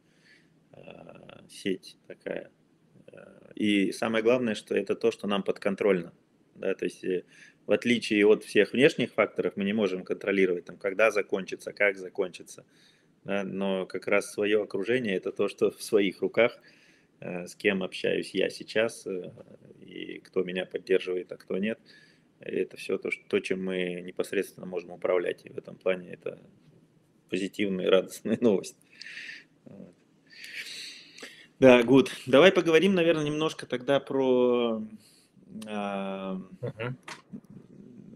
э, 0.72 1.40
сеть 1.48 1.96
такая. 2.06 2.50
Э, 3.14 3.52
и 3.54 3.92
самое 3.92 4.22
главное, 4.22 4.54
что 4.54 4.74
это 4.74 4.94
то, 4.94 5.10
что 5.10 5.26
нам 5.26 5.42
подконтрольно. 5.42 6.12
Да, 6.56 6.74
то 6.74 6.84
есть 6.84 7.04
в 7.66 7.72
отличие 7.72 8.26
от 8.26 8.44
всех 8.44 8.72
внешних 8.72 9.12
факторов, 9.12 9.56
мы 9.56 9.64
не 9.64 9.72
можем 9.72 10.04
контролировать, 10.04 10.66
там, 10.66 10.76
когда 10.76 11.10
закончится, 11.10 11.72
как 11.72 11.96
закончится. 11.96 12.64
Да, 13.24 13.42
но 13.42 13.86
как 13.86 14.06
раз 14.06 14.32
свое 14.32 14.62
окружение– 14.62 15.16
это 15.16 15.32
то, 15.32 15.48
что 15.48 15.70
в 15.70 15.82
своих 15.82 16.20
руках, 16.20 16.58
э, 17.20 17.46
с 17.46 17.54
кем 17.54 17.82
общаюсь 17.82 18.34
я 18.34 18.50
сейчас, 18.50 19.06
э, 19.06 19.32
и 19.80 20.18
кто 20.18 20.42
меня 20.44 20.66
поддерживает, 20.66 21.32
а 21.32 21.36
кто 21.36 21.56
нет. 21.56 21.78
Это 22.40 22.76
все 22.76 22.98
то, 22.98 23.10
что, 23.10 23.26
то, 23.28 23.40
чем 23.40 23.64
мы 23.64 24.02
непосредственно 24.02 24.66
можем 24.66 24.90
управлять. 24.90 25.46
И 25.46 25.48
в 25.48 25.56
этом 25.56 25.76
плане 25.76 26.12
это 26.12 26.38
позитивная 27.30 27.86
и 27.86 27.88
радостная 27.88 28.36
новость. 28.42 28.76
Да, 31.60 31.82
гуд. 31.82 32.10
Давай 32.26 32.52
поговорим, 32.52 32.94
наверное, 32.94 33.24
немножко 33.24 33.66
тогда 33.66 34.00
про 34.00 34.82
Uh-huh 35.54 36.94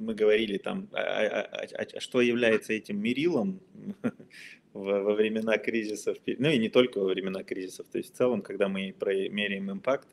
мы 0.01 0.15
говорили 0.15 0.59
там, 0.59 0.89
а, 0.93 1.01
а, 1.01 1.41
а, 1.43 1.87
а 1.95 2.01
что 2.01 2.21
является 2.21 2.73
этим 2.73 3.01
мерилом 3.01 3.61
во 4.73 5.15
времена 5.15 5.59
кризисов, 5.59 6.19
ну 6.27 6.49
и 6.49 6.59
не 6.59 6.69
только 6.69 6.99
во 6.99 7.07
времена 7.07 7.43
кризисов, 7.43 7.89
то 7.89 7.99
есть 7.99 8.15
в 8.15 8.17
целом, 8.17 8.43
когда 8.43 8.69
мы 8.69 8.95
меряем 9.31 9.71
импакт, 9.71 10.09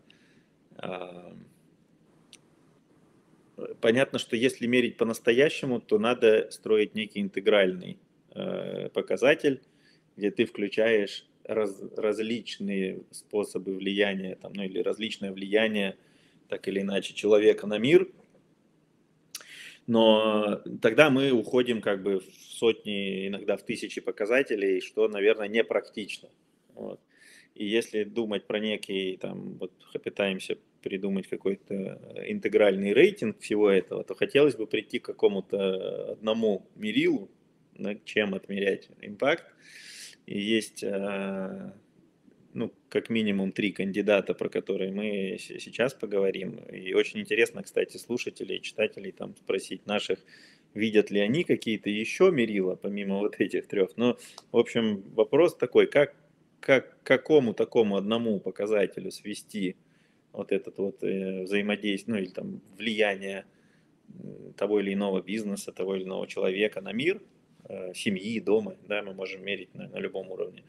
понятно, 3.80 4.20
что 4.20 4.36
если 4.36 4.68
мерить 4.68 4.98
по-настоящему, 4.98 5.80
то 5.80 6.00
надо 6.00 6.50
строить 6.52 6.96
некий 6.96 7.22
интегральный 7.22 7.98
э, 8.34 8.90
показатель, 8.90 9.62
где 10.18 10.32
ты 10.32 10.46
включаешь 10.46 11.26
раз, 11.48 11.82
различные 11.96 13.02
способы 13.12 13.76
влияния, 13.76 14.36
там, 14.36 14.54
ну 14.54 14.64
или 14.64 14.80
различное 14.80 15.32
влияние, 15.32 15.98
так 16.50 16.68
или 16.68 16.82
иначе, 16.82 17.14
человека 17.14 17.68
на 17.68 17.78
мир– 17.78 18.10
но 19.88 20.62
тогда 20.82 21.10
мы 21.10 21.32
уходим 21.32 21.82
как 21.82 22.02
бы 22.02 22.20
в 22.20 22.26
сотни, 22.50 23.28
иногда 23.28 23.56
в 23.56 23.64
тысячи 23.64 24.02
показателей, 24.02 24.82
что, 24.82 25.08
наверное, 25.08 25.48
непрактично. 25.48 26.30
Вот. 26.74 27.00
И 27.54 27.66
если 27.66 28.04
думать 28.04 28.48
про 28.48 28.60
некий, 28.60 29.18
там, 29.18 29.58
вот 29.60 29.72
пытаемся 30.04 30.58
придумать 30.82 31.28
какой-то 31.28 32.00
интегральный 32.28 32.94
рейтинг 32.94 33.40
всего 33.40 33.70
этого, 33.70 34.04
то 34.04 34.16
хотелось 34.16 34.56
бы 34.56 34.68
прийти 34.68 35.00
к 35.00 35.06
какому-то 35.06 36.14
одному 36.14 36.68
мерилу, 36.76 37.30
чем 38.04 38.34
отмерять 38.34 38.90
импакт. 39.02 39.46
И 40.26 40.40
есть 40.40 40.84
а, 40.84 41.74
ну, 42.56 42.72
как 42.90 43.10
минимум 43.10 43.52
три 43.52 43.72
кандидата, 43.72 44.34
про 44.34 44.50
которые 44.50 44.92
мы 44.92 45.38
сейчас 45.40 45.94
поговорим. 45.94 46.56
И 46.72 46.94
очень 46.94 47.20
интересно, 47.20 47.62
кстати, 47.62 47.98
слушателей, 47.98 48.62
читателей 48.62 49.12
там 49.12 49.36
спросить 49.36 49.86
наших, 49.86 50.20
видят 50.74 51.12
ли 51.12 51.20
они 51.20 51.44
какие-то 51.44 51.90
еще 51.90 52.32
мерила, 52.32 52.76
помимо 52.76 53.18
вот 53.18 53.36
этих 53.40 53.68
трех. 53.68 53.98
Но, 53.98 54.18
в 54.54 54.58
общем, 54.58 55.04
вопрос 55.16 55.58
такой, 55.58 55.88
как, 55.88 56.16
как 56.62 57.04
какому 57.04 57.54
такому 57.54 57.98
одному 57.98 58.40
показателю 58.40 59.12
свести 59.12 59.76
вот 60.32 60.54
этот 60.54 60.78
вот 60.78 61.04
э, 61.04 61.44
взаимодействие, 61.44 62.16
ну 62.16 62.22
или 62.22 62.30
там 62.30 62.62
влияние 62.78 63.46
того 64.56 64.80
или 64.80 64.94
иного 64.94 65.22
бизнеса, 65.22 65.74
того 65.74 65.96
или 65.96 66.04
иного 66.04 66.26
человека 66.26 66.80
на 66.80 66.94
мир, 66.94 67.18
э, 67.18 67.35
семьи, 67.94 68.40
дома, 68.40 68.76
да, 68.88 69.02
мы 69.02 69.14
можем 69.14 69.44
мерить 69.44 69.74
на, 69.74 69.88
на 69.88 69.98
любом 69.98 70.30
уровне. 70.30 70.64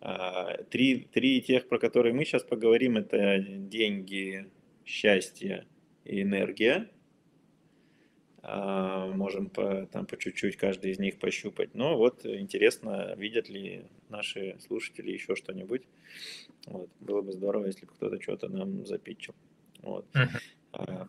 А, 0.00 0.62
три, 0.64 1.08
три 1.12 1.42
тех, 1.42 1.68
про 1.68 1.78
которые 1.78 2.14
мы 2.14 2.24
сейчас 2.24 2.42
поговорим, 2.42 2.96
это 2.96 3.38
деньги, 3.38 4.46
счастье 4.84 5.66
и 6.04 6.22
энергия. 6.22 6.88
А, 8.42 9.06
можем 9.08 9.50
по, 9.50 9.86
там 9.86 10.06
по 10.06 10.16
чуть-чуть 10.16 10.56
каждый 10.56 10.92
из 10.92 10.98
них 10.98 11.18
пощупать. 11.18 11.74
Но 11.74 11.96
вот 11.96 12.24
интересно, 12.24 13.14
видят 13.16 13.48
ли 13.48 13.84
наши 14.08 14.56
слушатели 14.60 15.10
еще 15.10 15.34
что-нибудь. 15.34 15.82
Вот. 16.66 16.88
Было 17.00 17.22
бы 17.22 17.32
здорово, 17.32 17.66
если 17.66 17.84
бы 17.84 17.92
кто-то 17.92 18.22
что-то 18.22 18.48
нам 18.48 18.86
запитчил. 18.86 19.34
Вот. 19.82 20.06
Uh-huh. 20.14 21.08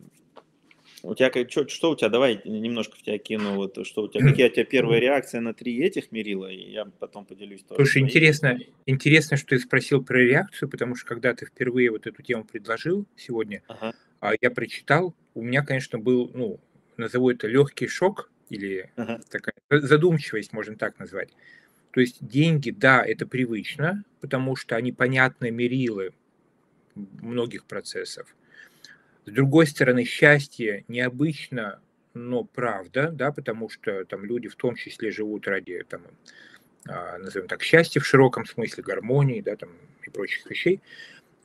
У 1.04 1.16
тебя 1.16 1.32
что, 1.50 1.68
что 1.68 1.92
у 1.92 1.96
тебя? 1.96 2.10
Давай 2.10 2.42
немножко 2.46 2.98
в 2.98 3.02
тебя 3.02 3.18
кину. 3.18 3.56
Вот 3.56 3.86
что 3.86 4.04
у 4.04 4.08
тебя? 4.08 4.30
Какие 4.30 4.48
у 4.48 4.52
тебя 4.52 4.66
первые 4.70 5.00
реакции 5.00 5.40
на 5.40 5.54
три 5.54 5.80
этих 5.80 6.12
мерила? 6.12 6.48
И 6.48 6.72
я 6.72 6.86
потом 6.86 7.26
поделюсь. 7.26 7.62
Тоже 7.64 7.76
Слушай, 7.78 8.02
интересно, 8.02 8.60
интересно, 8.86 9.38
что 9.38 9.50
ты 9.50 9.60
спросил 9.60 10.04
про 10.04 10.20
реакцию, 10.20 10.70
потому 10.70 10.96
что 10.96 11.08
когда 11.08 11.34
ты 11.34 11.46
впервые 11.46 11.92
вот 11.92 12.08
эту 12.08 12.22
тему 12.22 12.44
предложил 12.44 13.06
сегодня, 13.16 13.64
ага. 13.68 13.94
А 14.20 14.34
я 14.40 14.52
прочитал, 14.52 15.16
у 15.34 15.42
меня, 15.42 15.64
конечно, 15.64 15.98
был, 15.98 16.30
ну, 16.34 16.60
назову 16.98 17.30
это 17.30 17.48
легкий 17.48 17.88
шок 17.88 18.30
или 18.50 18.92
ага. 18.96 19.22
такая 19.30 19.54
задумчивость, 19.70 20.52
можно 20.52 20.76
так 20.76 21.00
назвать. 21.00 21.30
То 21.92 22.02
есть 22.02 22.18
деньги, 22.26 22.72
да, 22.72 23.04
это 23.04 23.26
привычно, 23.26 24.04
потому 24.22 24.56
что 24.56 24.76
они 24.76 24.92
понятные 24.92 25.52
мерилы 25.52 26.12
многих 26.96 27.66
процессов. 27.66 28.36
С 29.26 29.32
другой 29.32 29.68
стороны, 29.68 30.06
счастье 30.06 30.86
необычно, 30.88 31.80
но 32.14 32.44
правда, 32.44 33.12
да, 33.12 33.32
потому 33.32 33.70
что 33.70 34.06
там 34.06 34.26
люди 34.26 34.48
в 34.48 34.56
том 34.56 34.76
числе 34.76 35.12
живут 35.12 35.48
ради, 35.48 35.84
там, 35.88 36.02
а, 36.88 37.18
назовем 37.18 37.48
так, 37.48 37.62
счастья 37.62 38.00
в 38.00 38.06
широком 38.06 38.46
смысле, 38.46 38.84
гармонии, 38.84 39.42
да, 39.42 39.56
там, 39.56 39.70
и 40.06 40.10
прочих 40.10 40.50
вещей. 40.50 40.82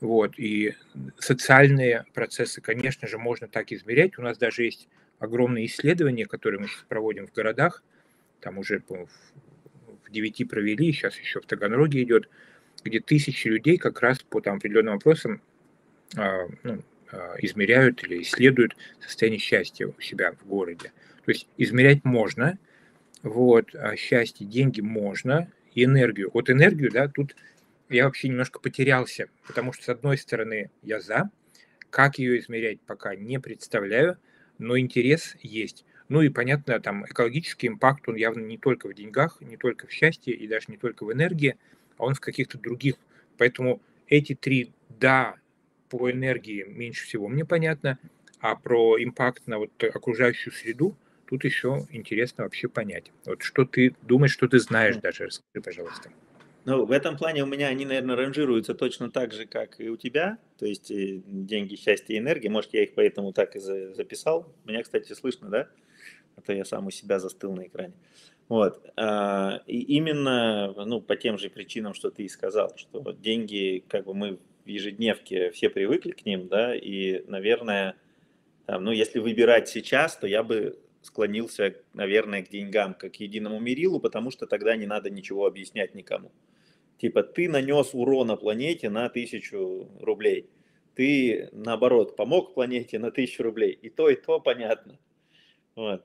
Вот, 0.01 0.39
и 0.39 0.75
социальные 1.19 2.05
процессы, 2.15 2.61
конечно 2.61 3.09
же, 3.09 3.19
можно 3.19 3.49
так 3.49 3.73
измерять. 3.73 4.19
У 4.19 4.23
нас 4.23 4.37
даже 4.39 4.65
есть 4.65 4.89
огромные 5.19 5.67
исследования, 5.67 6.27
которые 6.27 6.61
мы 6.61 6.69
сейчас 6.69 6.85
проводим 6.89 7.27
в 7.27 7.33
городах, 7.33 7.83
там 8.41 8.59
уже 8.59 8.83
в 8.89 10.11
девяти 10.11 10.45
провели, 10.45 10.93
сейчас 10.93 11.19
еще 11.19 11.41
в 11.41 11.47
Таганроге 11.47 12.03
идет, 12.03 12.29
где 12.83 13.01
тысячи 13.01 13.49
людей 13.49 13.79
как 13.79 14.01
раз 14.01 14.19
по 14.19 14.41
там, 14.41 14.57
определенным 14.57 14.95
вопросам 14.95 15.41
а, 16.17 16.47
ну, 16.63 16.83
измеряют 17.39 18.03
или 18.05 18.23
исследуют 18.23 18.77
состояние 19.01 19.41
счастья 19.41 19.87
у 19.87 20.01
себя 20.01 20.33
в 20.33 20.47
городе. 20.47 20.93
То 21.25 21.31
есть 21.31 21.49
измерять 21.57 22.05
можно, 22.05 22.59
вот, 23.23 23.75
а 23.75 23.97
счастье, 23.97 24.47
деньги 24.47 24.81
можно, 24.81 25.49
и 25.75 25.85
энергию. 25.85 26.31
Вот 26.33 26.51
энергию, 26.51 26.91
да, 26.91 27.09
тут 27.09 27.35
я 27.89 28.05
вообще 28.05 28.29
немножко 28.29 28.61
потерялся, 28.61 29.29
потому 29.47 29.73
что, 29.73 29.85
с 29.85 29.89
одной 29.89 30.17
стороны, 30.17 30.71
я 30.83 31.01
за, 31.01 31.31
как 31.91 32.19
ее 32.19 32.39
измерять, 32.39 32.81
пока 32.81 33.15
не 33.15 33.39
представляю, 33.39 34.19
но 34.59 34.79
интерес 34.79 35.37
есть. 35.43 35.85
Ну 36.09 36.23
и, 36.23 36.29
понятно, 36.29 36.81
там 36.81 37.05
экологический 37.07 37.69
импакт, 37.69 38.09
он 38.09 38.17
явно 38.17 38.45
не 38.45 38.59
только 38.59 38.89
в 38.89 38.95
деньгах, 38.95 39.41
не 39.41 39.57
только 39.57 39.87
в 39.87 39.91
счастье 39.91 40.35
и 40.35 40.47
даже 40.47 40.67
не 40.69 40.77
только 40.77 41.05
в 41.05 41.13
энергии, 41.13 41.57
а 41.97 42.05
он 42.05 42.15
в 42.15 42.21
каких-то 42.21 42.59
других. 42.59 42.97
Поэтому 43.39 43.81
эти 44.07 44.35
три 44.35 44.73
«да» 44.89 45.37
по 45.97 46.11
энергии 46.11 46.65
меньше 46.65 47.05
всего 47.05 47.29
мне 47.29 47.45
понятно, 47.45 48.01
а 48.41 48.57
про 48.57 49.01
импакт 49.01 49.47
на 49.47 49.59
вот 49.59 49.71
окружающую 49.83 50.53
среду 50.53 50.97
тут 51.27 51.45
еще 51.45 51.87
интересно 51.91 52.43
вообще 52.43 52.69
понять. 52.69 53.13
Вот 53.25 53.43
что 53.43 53.65
ты 53.65 53.95
думаешь, 54.03 54.33
что 54.33 54.49
ты 54.49 54.59
знаешь 54.59 54.97
даже, 54.97 55.27
расскажи, 55.27 55.63
пожалуйста. 55.63 56.11
Ну, 56.65 56.85
в 56.85 56.91
этом 56.91 57.17
плане 57.17 57.45
у 57.45 57.47
меня 57.47 57.69
они, 57.69 57.85
наверное, 57.85 58.17
ранжируются 58.17 58.75
точно 58.75 59.09
так 59.09 59.33
же, 59.33 59.47
как 59.47 59.79
и 59.79 59.89
у 59.89 59.97
тебя. 59.97 60.39
То 60.59 60.67
есть 60.67 60.91
э, 60.91 61.21
деньги, 61.27 61.77
счастье 61.77 62.17
и 62.17 62.19
энергия. 62.19 62.49
Может, 62.49 62.75
я 62.75 62.83
их 62.83 62.95
поэтому 62.95 63.33
так 63.33 63.55
и 63.55 63.61
записал. 63.61 64.53
Меня, 64.65 64.83
кстати, 64.83 65.13
слышно, 65.13 65.49
да? 65.49 65.69
А 66.35 66.41
то 66.41 66.53
я 66.53 66.65
сам 66.65 66.87
у 66.87 66.91
себя 66.91 67.21
застыл 67.21 67.55
на 67.55 67.67
экране. 67.67 67.95
Вот. 68.49 68.85
А, 68.97 69.61
и 69.67 69.79
именно 69.79 70.73
ну, 70.85 71.01
по 71.01 71.15
тем 71.15 71.39
же 71.39 71.51
причинам, 71.51 71.95
что 71.95 72.11
ты 72.11 72.25
и 72.25 72.29
сказал, 72.29 72.73
что 72.77 73.13
деньги, 73.13 73.85
как 73.89 74.07
бы 74.07 74.15
мы 74.15 74.39
в 74.65 74.69
ежедневке 74.69 75.51
все 75.51 75.69
привыкли 75.71 76.13
к 76.13 76.25
ним, 76.25 76.49
да, 76.49 76.75
и, 76.75 77.23
наверное, 77.27 77.97
там, 78.67 78.85
ну, 78.85 78.93
если 78.93 79.19
выбирать 79.19 79.69
сейчас, 79.69 80.17
то 80.17 80.27
я 80.27 80.43
бы 80.43 80.79
склонился, 81.03 81.77
наверное, 81.93 82.43
к 82.43 82.49
деньгам 82.49 82.95
как 82.95 83.13
к 83.13 83.17
единому 83.17 83.61
мерилу, 83.61 84.01
потому 84.01 84.31
что 84.31 84.47
тогда 84.47 84.75
не 84.77 84.87
надо 84.87 85.11
ничего 85.11 85.47
объяснять 85.47 85.95
никому. 85.95 86.33
Типа 86.99 87.23
ты 87.23 87.49
нанес 87.49 87.91
урона 87.93 88.37
планете 88.37 88.89
на 88.89 89.11
тысячу 89.11 89.91
рублей, 90.01 90.49
ты 90.95 91.51
наоборот 91.53 92.17
помог 92.17 92.55
планете 92.55 92.99
на 92.99 93.11
тысячу 93.11 93.43
рублей, 93.43 93.73
и 93.73 93.91
то, 93.91 94.09
и 94.09 94.15
то 94.15 94.41
понятно. 94.41 94.99
Вот. 95.75 96.05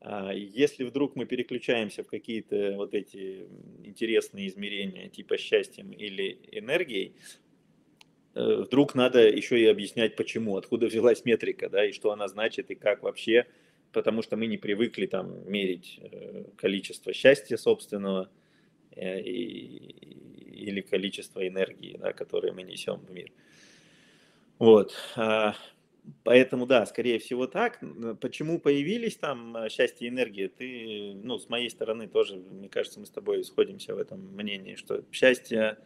А 0.00 0.32
если 0.32 0.84
вдруг 0.84 1.16
мы 1.16 1.24
переключаемся 1.24 2.04
в 2.04 2.06
какие-то 2.06 2.74
вот 2.76 2.94
эти 2.94 3.48
интересные 3.82 4.46
измерения 4.46 5.08
типа 5.08 5.38
счастьем 5.38 5.90
или 5.90 6.38
энергией, 6.52 7.16
вдруг 8.36 8.94
надо 8.94 9.26
еще 9.28 9.58
и 9.58 9.66
объяснять 9.66 10.16
почему, 10.16 10.56
откуда 10.56 10.86
взялась 10.88 11.24
метрика, 11.24 11.68
да, 11.68 11.86
и 11.86 11.92
что 11.92 12.12
она 12.12 12.28
значит, 12.28 12.70
и 12.70 12.74
как 12.74 13.02
вообще 13.02 13.46
потому 13.96 14.20
что 14.20 14.36
мы 14.36 14.46
не 14.46 14.58
привыкли 14.58 15.06
там 15.06 15.50
мерить 15.50 15.98
э, 16.02 16.44
количество 16.58 17.14
счастья 17.14 17.56
собственного 17.56 18.28
э, 18.90 19.22
или 19.22 20.82
количество 20.82 21.46
энергии, 21.48 21.96
да, 21.96 22.12
которое 22.12 22.52
мы 22.52 22.62
несем 22.62 23.00
в 23.00 23.10
мир. 23.10 23.32
Вот. 24.58 24.92
А, 25.16 25.54
поэтому, 26.24 26.66
да, 26.66 26.84
скорее 26.84 27.18
всего 27.18 27.46
так. 27.46 27.80
Почему 28.20 28.60
появились 28.60 29.16
там 29.16 29.56
э, 29.56 29.70
счастье 29.70 30.08
и 30.08 30.10
энергия? 30.10 30.48
Ты, 30.48 31.14
ну, 31.14 31.38
с 31.38 31.48
моей 31.48 31.70
стороны 31.70 32.06
тоже, 32.06 32.36
мне 32.36 32.68
кажется, 32.68 33.00
мы 33.00 33.06
с 33.06 33.10
тобой 33.10 33.44
сходимся 33.44 33.94
в 33.94 33.98
этом 33.98 34.20
мнении, 34.36 34.74
что 34.74 35.04
счастье, 35.10 35.78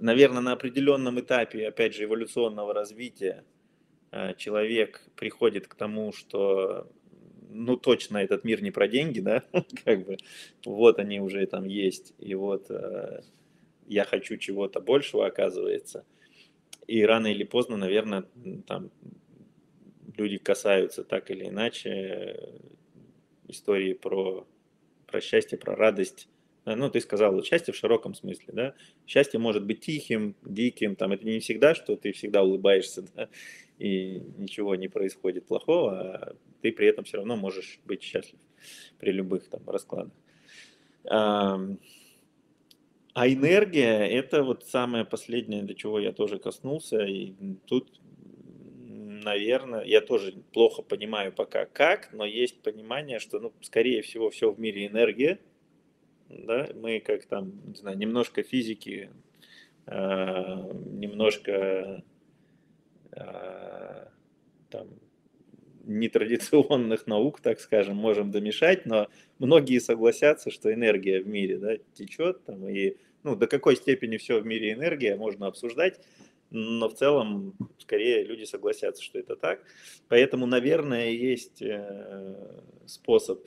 наверное, 0.00 0.40
на 0.40 0.52
определенном 0.52 1.20
этапе, 1.20 1.68
опять 1.68 1.94
же, 1.94 2.04
эволюционного 2.04 2.72
развития 2.74 3.44
человек 4.36 5.08
приходит 5.16 5.66
к 5.66 5.74
тому, 5.74 6.12
что 6.12 6.88
ну, 7.54 7.76
точно 7.76 8.18
этот 8.18 8.44
мир 8.44 8.62
не 8.62 8.70
про 8.70 8.88
деньги, 8.88 9.20
да, 9.20 9.44
как 9.84 10.04
бы, 10.04 10.18
вот 10.64 10.98
они 10.98 11.20
уже 11.20 11.46
там 11.46 11.64
есть, 11.64 12.12
и 12.18 12.34
вот 12.34 12.66
э, 12.70 13.22
я 13.86 14.04
хочу 14.04 14.36
чего-то 14.36 14.80
большего, 14.80 15.26
оказывается, 15.26 16.04
и 16.86 17.04
рано 17.04 17.28
или 17.28 17.44
поздно, 17.44 17.76
наверное, 17.76 18.24
там 18.66 18.90
люди 20.16 20.38
касаются 20.38 21.04
так 21.04 21.30
или 21.30 21.46
иначе 21.46 22.60
истории 23.48 23.94
про, 23.94 24.46
про 25.06 25.20
счастье, 25.20 25.56
про 25.56 25.76
радость, 25.76 26.28
ну, 26.64 26.90
ты 26.90 27.00
сказал, 27.00 27.42
счастье 27.42 27.74
в 27.74 27.76
широком 27.76 28.14
смысле, 28.14 28.46
да, 28.52 28.74
счастье 29.06 29.38
может 29.38 29.64
быть 29.64 29.80
тихим, 29.80 30.34
диким, 30.42 30.96
там, 30.96 31.12
это 31.12 31.24
не 31.24 31.40
всегда, 31.40 31.74
что 31.74 31.96
ты 31.96 32.12
всегда 32.12 32.42
улыбаешься, 32.42 33.02
да, 33.14 33.28
и 33.78 34.22
ничего 34.38 34.74
не 34.74 34.88
происходит 34.88 35.46
плохого, 35.46 36.00
а 36.00 36.36
ты 36.62 36.72
при 36.72 36.86
этом 36.86 37.04
все 37.04 37.18
равно 37.18 37.36
можешь 37.36 37.80
быть 37.84 38.02
счастлив 38.02 38.40
при 38.98 39.12
любых 39.12 39.48
там 39.48 39.62
раскладах. 39.68 40.12
А 43.14 43.28
энергия– 43.28 44.08
это 44.10 44.42
вот 44.42 44.64
самое 44.64 45.04
последнее, 45.04 45.62
до 45.62 45.74
чего 45.74 46.00
я 46.00 46.12
тоже 46.12 46.40
коснулся, 46.40 47.04
и 47.04 47.34
тут, 47.66 48.00
наверное, 48.88 49.84
я 49.84 50.00
тоже 50.00 50.32
плохо 50.52 50.82
понимаю 50.82 51.32
пока 51.32 51.66
как, 51.66 52.12
но 52.12 52.24
есть 52.24 52.60
понимание, 52.62 53.20
что, 53.20 53.38
ну, 53.38 53.52
скорее 53.60 54.02
всего, 54.02 54.30
все 54.30 54.50
в 54.50 54.58
мире 54.58 54.88
энергия, 54.88 55.38
да, 56.38 56.68
мы 56.74 57.00
как 57.00 57.24
там, 57.26 57.52
не 57.66 57.74
знаю, 57.74 57.98
немножко 57.98 58.42
физики, 58.42 59.10
а, 59.86 60.72
немножко 60.72 62.02
а, 63.12 64.08
там, 64.70 64.88
нетрадиционных 65.84 67.06
наук, 67.06 67.40
так 67.40 67.60
скажем, 67.60 67.96
можем 67.96 68.30
домешать, 68.30 68.86
но 68.86 69.08
многие 69.38 69.78
согласятся, 69.78 70.50
что 70.50 70.72
энергия 70.72 71.20
в 71.20 71.28
мире 71.28 71.58
да, 71.58 71.76
течет, 71.94 72.44
там, 72.44 72.66
и 72.68 72.96
ну, 73.22 73.36
до 73.36 73.46
какой 73.46 73.76
степени 73.76 74.16
все 74.16 74.40
в 74.40 74.46
мире 74.46 74.72
энергия, 74.72 75.16
можно 75.16 75.46
обсуждать, 75.46 76.00
но 76.50 76.88
в 76.88 76.94
целом, 76.94 77.54
скорее, 77.78 78.22
люди 78.24 78.44
согласятся, 78.44 79.02
что 79.02 79.18
это 79.18 79.34
так. 79.34 79.64
Поэтому, 80.08 80.46
наверное, 80.46 81.10
есть 81.10 81.60
э, 81.62 82.62
способ 82.86 83.44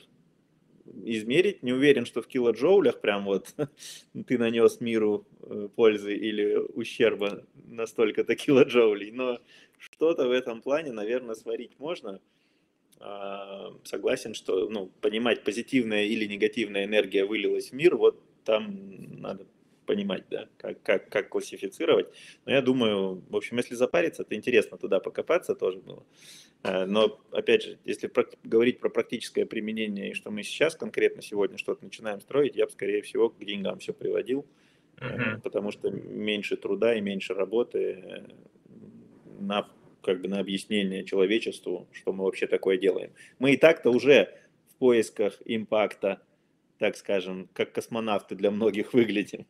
измерить. 1.03 1.63
Не 1.63 1.73
уверен, 1.73 2.05
что 2.05 2.21
в 2.21 2.27
килоджоулях 2.27 3.01
прям 3.01 3.25
вот 3.25 3.53
ты 4.27 4.37
нанес 4.37 4.79
миру 4.79 5.25
э, 5.41 5.69
пользы 5.75 6.15
или 6.15 6.55
ущерба 6.55 7.43
на 7.67 7.85
столько-то 7.85 8.35
килоджоулей, 8.35 9.11
но 9.11 9.39
что-то 9.77 10.27
в 10.27 10.31
этом 10.31 10.61
плане, 10.61 10.91
наверное, 10.91 11.35
сварить 11.35 11.79
можно. 11.79 12.19
А, 12.99 13.73
согласен, 13.83 14.33
что 14.33 14.69
ну, 14.69 14.91
понимать, 15.01 15.43
позитивная 15.43 16.05
или 16.05 16.25
негативная 16.25 16.85
энергия 16.85 17.25
вылилась 17.25 17.69
в 17.69 17.73
мир, 17.73 17.95
вот 17.95 18.19
там 18.43 19.21
надо 19.21 19.45
понимать, 19.87 20.25
да, 20.29 20.47
как, 20.57 20.83
как, 20.83 21.09
как 21.09 21.29
классифицировать. 21.29 22.07
Но 22.45 22.51
я 22.51 22.61
думаю, 22.61 23.23
в 23.27 23.35
общем, 23.35 23.57
если 23.57 23.73
запариться, 23.73 24.23
то 24.23 24.35
интересно 24.35 24.77
туда 24.77 24.99
покопаться 24.99 25.55
тоже 25.55 25.79
было. 25.79 26.05
А, 26.61 26.85
но, 26.85 27.19
опять 27.31 27.63
же, 27.63 27.79
если 27.85 28.11
говорить 28.43 28.79
про 28.79 28.89
практическое 28.89 29.47
применение, 29.47 30.11
и 30.11 30.13
что 30.13 30.29
мы 30.29 30.43
сейчас 30.43 30.75
конкретно 30.75 31.23
сегодня 31.23 31.57
что-то 31.57 31.83
начинаем 31.83 32.21
строить, 32.21 32.55
я 32.55 32.65
бы, 32.65 32.71
скорее 32.71 33.01
всего, 33.01 33.29
к 33.29 33.43
деньгам 33.43 33.79
все 33.79 33.93
приводил, 33.93 34.45
uh-huh. 34.97 35.41
потому 35.41 35.71
что 35.71 35.89
меньше 35.89 36.57
труда 36.57 36.93
и 36.93 37.01
меньше 37.01 37.33
работы 37.33 38.25
на 39.39 39.67
как 40.01 40.21
бы 40.21 40.29
на 40.29 40.39
объяснение 40.39 41.03
человечеству, 41.03 41.87
что 41.91 42.13
мы 42.13 42.23
вообще 42.23 42.47
такое 42.47 42.77
делаем. 42.77 43.11
Мы 43.39 43.53
и 43.53 43.57
так-то 43.57 43.89
уже 43.89 44.33
в 44.69 44.75
поисках 44.75 45.41
импакта, 45.43 46.21
так 46.77 46.95
скажем, 46.95 47.49
как 47.53 47.73
космонавты 47.73 48.35
для 48.35 48.51
многих 48.51 48.93
выглядим. 48.93 49.45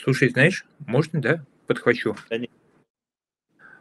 Слушай, 0.00 0.28
знаешь, 0.28 0.64
можно, 0.86 1.20
да, 1.20 1.44
подхвачу? 1.66 2.16
Конечно. 2.28 2.54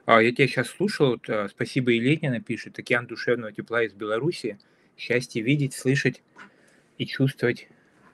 А, 0.05 0.21
я 0.21 0.31
тебя 0.31 0.47
сейчас 0.47 0.69
слушал, 0.69 1.11
вот, 1.11 1.29
а, 1.29 1.47
спасибо 1.47 1.91
Еленина 1.91 2.41
пишет, 2.41 2.79
океан 2.79 3.05
душевного 3.05 3.51
тепла 3.51 3.83
из 3.83 3.93
Беларуси, 3.93 4.57
счастье 4.97 5.43
видеть, 5.43 5.75
слышать 5.75 6.23
и 6.97 7.05
чувствовать 7.05 7.67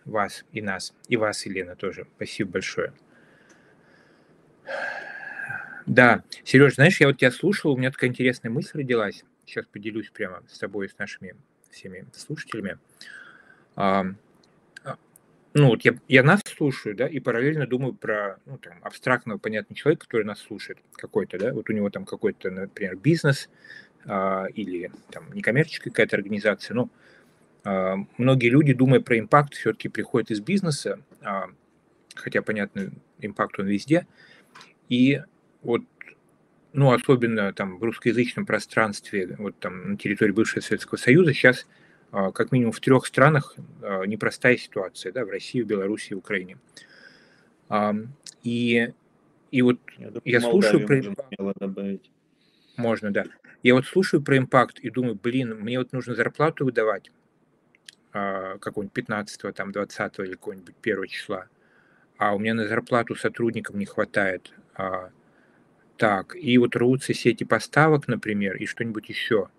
вас 0.03 0.43
и 0.51 0.61
нас, 0.61 0.93
и 1.07 1.15
вас, 1.15 1.45
Елена, 1.45 1.75
тоже. 1.75 2.07
Спасибо 2.17 2.51
большое. 2.51 2.93
Да, 5.85 6.23
Сереж, 6.43 6.75
знаешь, 6.75 6.99
я 6.99 7.07
вот 7.07 7.19
тебя 7.19 7.31
слушал, 7.31 7.71
у 7.71 7.77
меня 7.77 7.91
такая 7.91 8.09
интересная 8.09 8.51
мысль 8.51 8.79
родилась. 8.79 9.23
Сейчас 9.45 9.65
поделюсь 9.65 10.09
прямо 10.09 10.43
с 10.49 10.57
тобой, 10.57 10.89
с 10.89 10.97
нашими 10.97 11.35
всеми 11.69 12.05
слушателями. 12.13 12.79
Ну, 15.55 15.67
вот 15.67 15.85
я, 15.85 15.93
я 16.07 16.23
нас 16.23 16.41
слушаю, 16.45 16.95
да, 16.95 17.07
и 17.07 17.19
параллельно 17.19 17.67
думаю 17.67 17.93
про, 17.93 18.37
ну, 18.45 18.57
там, 18.57 18.73
абстрактного, 18.81 19.37
понятного 19.37 19.75
человека, 19.75 20.05
который 20.05 20.23
нас 20.23 20.39
слушает, 20.39 20.79
какой-то, 20.93 21.37
да, 21.37 21.53
вот 21.53 21.69
у 21.69 21.73
него 21.73 21.91
там 21.91 22.05
какой-то, 22.05 22.49
например, 22.49 22.95
бизнес 22.95 23.49
а, 24.05 24.47
или 24.55 24.91
там 25.11 25.31
некоммерческая 25.33 25.91
какая-то 25.91 26.15
организация, 26.15 26.73
ну, 26.73 26.89
а, 27.63 27.97
многие 28.17 28.49
люди, 28.49 28.73
думая 28.73 28.99
про 28.99 29.19
импакт, 29.19 29.53
все-таки 29.53 29.89
приходят 29.89 30.31
из 30.31 30.39
бизнеса, 30.39 30.99
а, 31.21 31.49
хотя, 32.15 32.41
понятно, 32.41 32.91
импакт 33.19 33.59
он 33.59 33.67
везде, 33.67 34.07
и 34.89 35.21
вот, 35.61 35.83
ну, 36.73 36.91
особенно 36.91 37.53
там 37.53 37.77
в 37.77 37.83
русскоязычном 37.83 38.47
пространстве, 38.47 39.35
вот 39.37 39.59
там 39.59 39.91
на 39.91 39.97
территории 39.97 40.31
бывшего 40.31 40.61
Советского 40.61 40.97
Союза, 40.97 41.31
сейчас 41.31 41.67
а, 41.67 41.82
как 42.33 42.51
минимум 42.51 42.71
в 42.71 42.79
трех 42.79 43.07
странах 43.07 43.55
а, 43.81 44.03
непростая 44.03 44.55
ситуация, 44.57 45.11
да, 45.11 45.25
в 45.25 45.29
России, 45.29 45.61
в 45.61 45.65
Беларуси 45.65 46.13
в 46.13 46.19
Украине. 46.19 46.57
И, 48.43 48.93
и 49.51 49.61
вот 49.61 49.79
я, 49.97 50.07
думаю, 50.07 50.21
я 50.25 50.41
слушаю 50.41 50.85
про 50.85 50.99
импакт. 50.99 51.33
Можно, 52.77 53.11
да. 53.11 53.23
Я 53.63 53.73
вот 53.73 53.85
слушаю 53.85 54.21
про 54.21 54.37
импакт 54.37 54.79
и 54.79 54.89
думаю, 54.89 55.15
блин, 55.15 55.57
мне 55.59 55.79
вот 55.79 55.91
нужно 55.91 56.13
зарплату 56.13 56.65
выдавать 56.65 57.11
а, 58.11 58.59
какого-нибудь 58.59 58.93
15 58.93 59.55
там, 59.55 59.71
20 59.71 60.19
или 60.19 60.33
какого-нибудь 60.33 60.75
1 60.83 61.07
числа, 61.07 61.47
а 62.17 62.35
у 62.35 62.39
меня 62.39 62.53
на 62.53 62.67
зарплату 62.67 63.15
сотрудникам 63.15 63.79
не 63.79 63.85
хватает 63.85 64.53
так, 65.97 66.35
и 66.35 66.57
вот 66.57 66.75
рвутся 66.75 67.13
сети 67.13 67.43
поставок, 67.43 68.07
например, 68.07 68.55
и 68.57 68.65
что-нибудь 68.65 69.09
еще. 69.09 69.49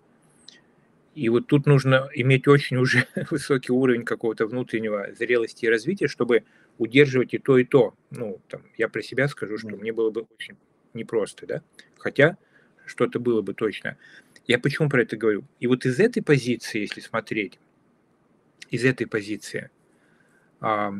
И 1.15 1.29
вот 1.29 1.47
тут 1.47 1.65
нужно 1.65 2.09
иметь 2.13 2.45
очень 2.47 2.75
уже 2.75 3.07
высокий 3.31 3.71
уровень 3.71 4.03
какого-то 4.03 4.47
внутреннего 4.47 5.07
зрелости 5.17 5.65
и 5.65 5.69
развития, 5.69 6.07
чтобы 6.07 6.43
удерживать 6.77 7.33
и 7.33 7.37
то, 7.37 7.57
и 7.57 7.63
то. 7.63 7.95
Ну, 8.11 8.41
там, 8.49 8.63
я 8.77 8.89
про 8.89 9.01
себя 9.01 9.29
скажу, 9.29 9.57
что 9.57 9.69
мне 9.69 9.93
было 9.93 10.11
бы 10.11 10.27
очень 10.37 10.57
непросто, 10.93 11.47
да, 11.47 11.61
хотя 11.97 12.37
что-то 12.85 13.19
было 13.19 13.41
бы 13.41 13.53
точно. 13.53 13.97
Я 14.45 14.59
почему 14.59 14.89
про 14.89 15.01
это 15.01 15.15
говорю? 15.15 15.45
И 15.61 15.67
вот 15.67 15.85
из 15.85 15.99
этой 15.99 16.21
позиции, 16.21 16.81
если 16.81 16.99
смотреть, 16.99 17.59
из 18.69 18.83
этой 18.83 19.07
позиции, 19.07 19.69
а, 20.59 20.93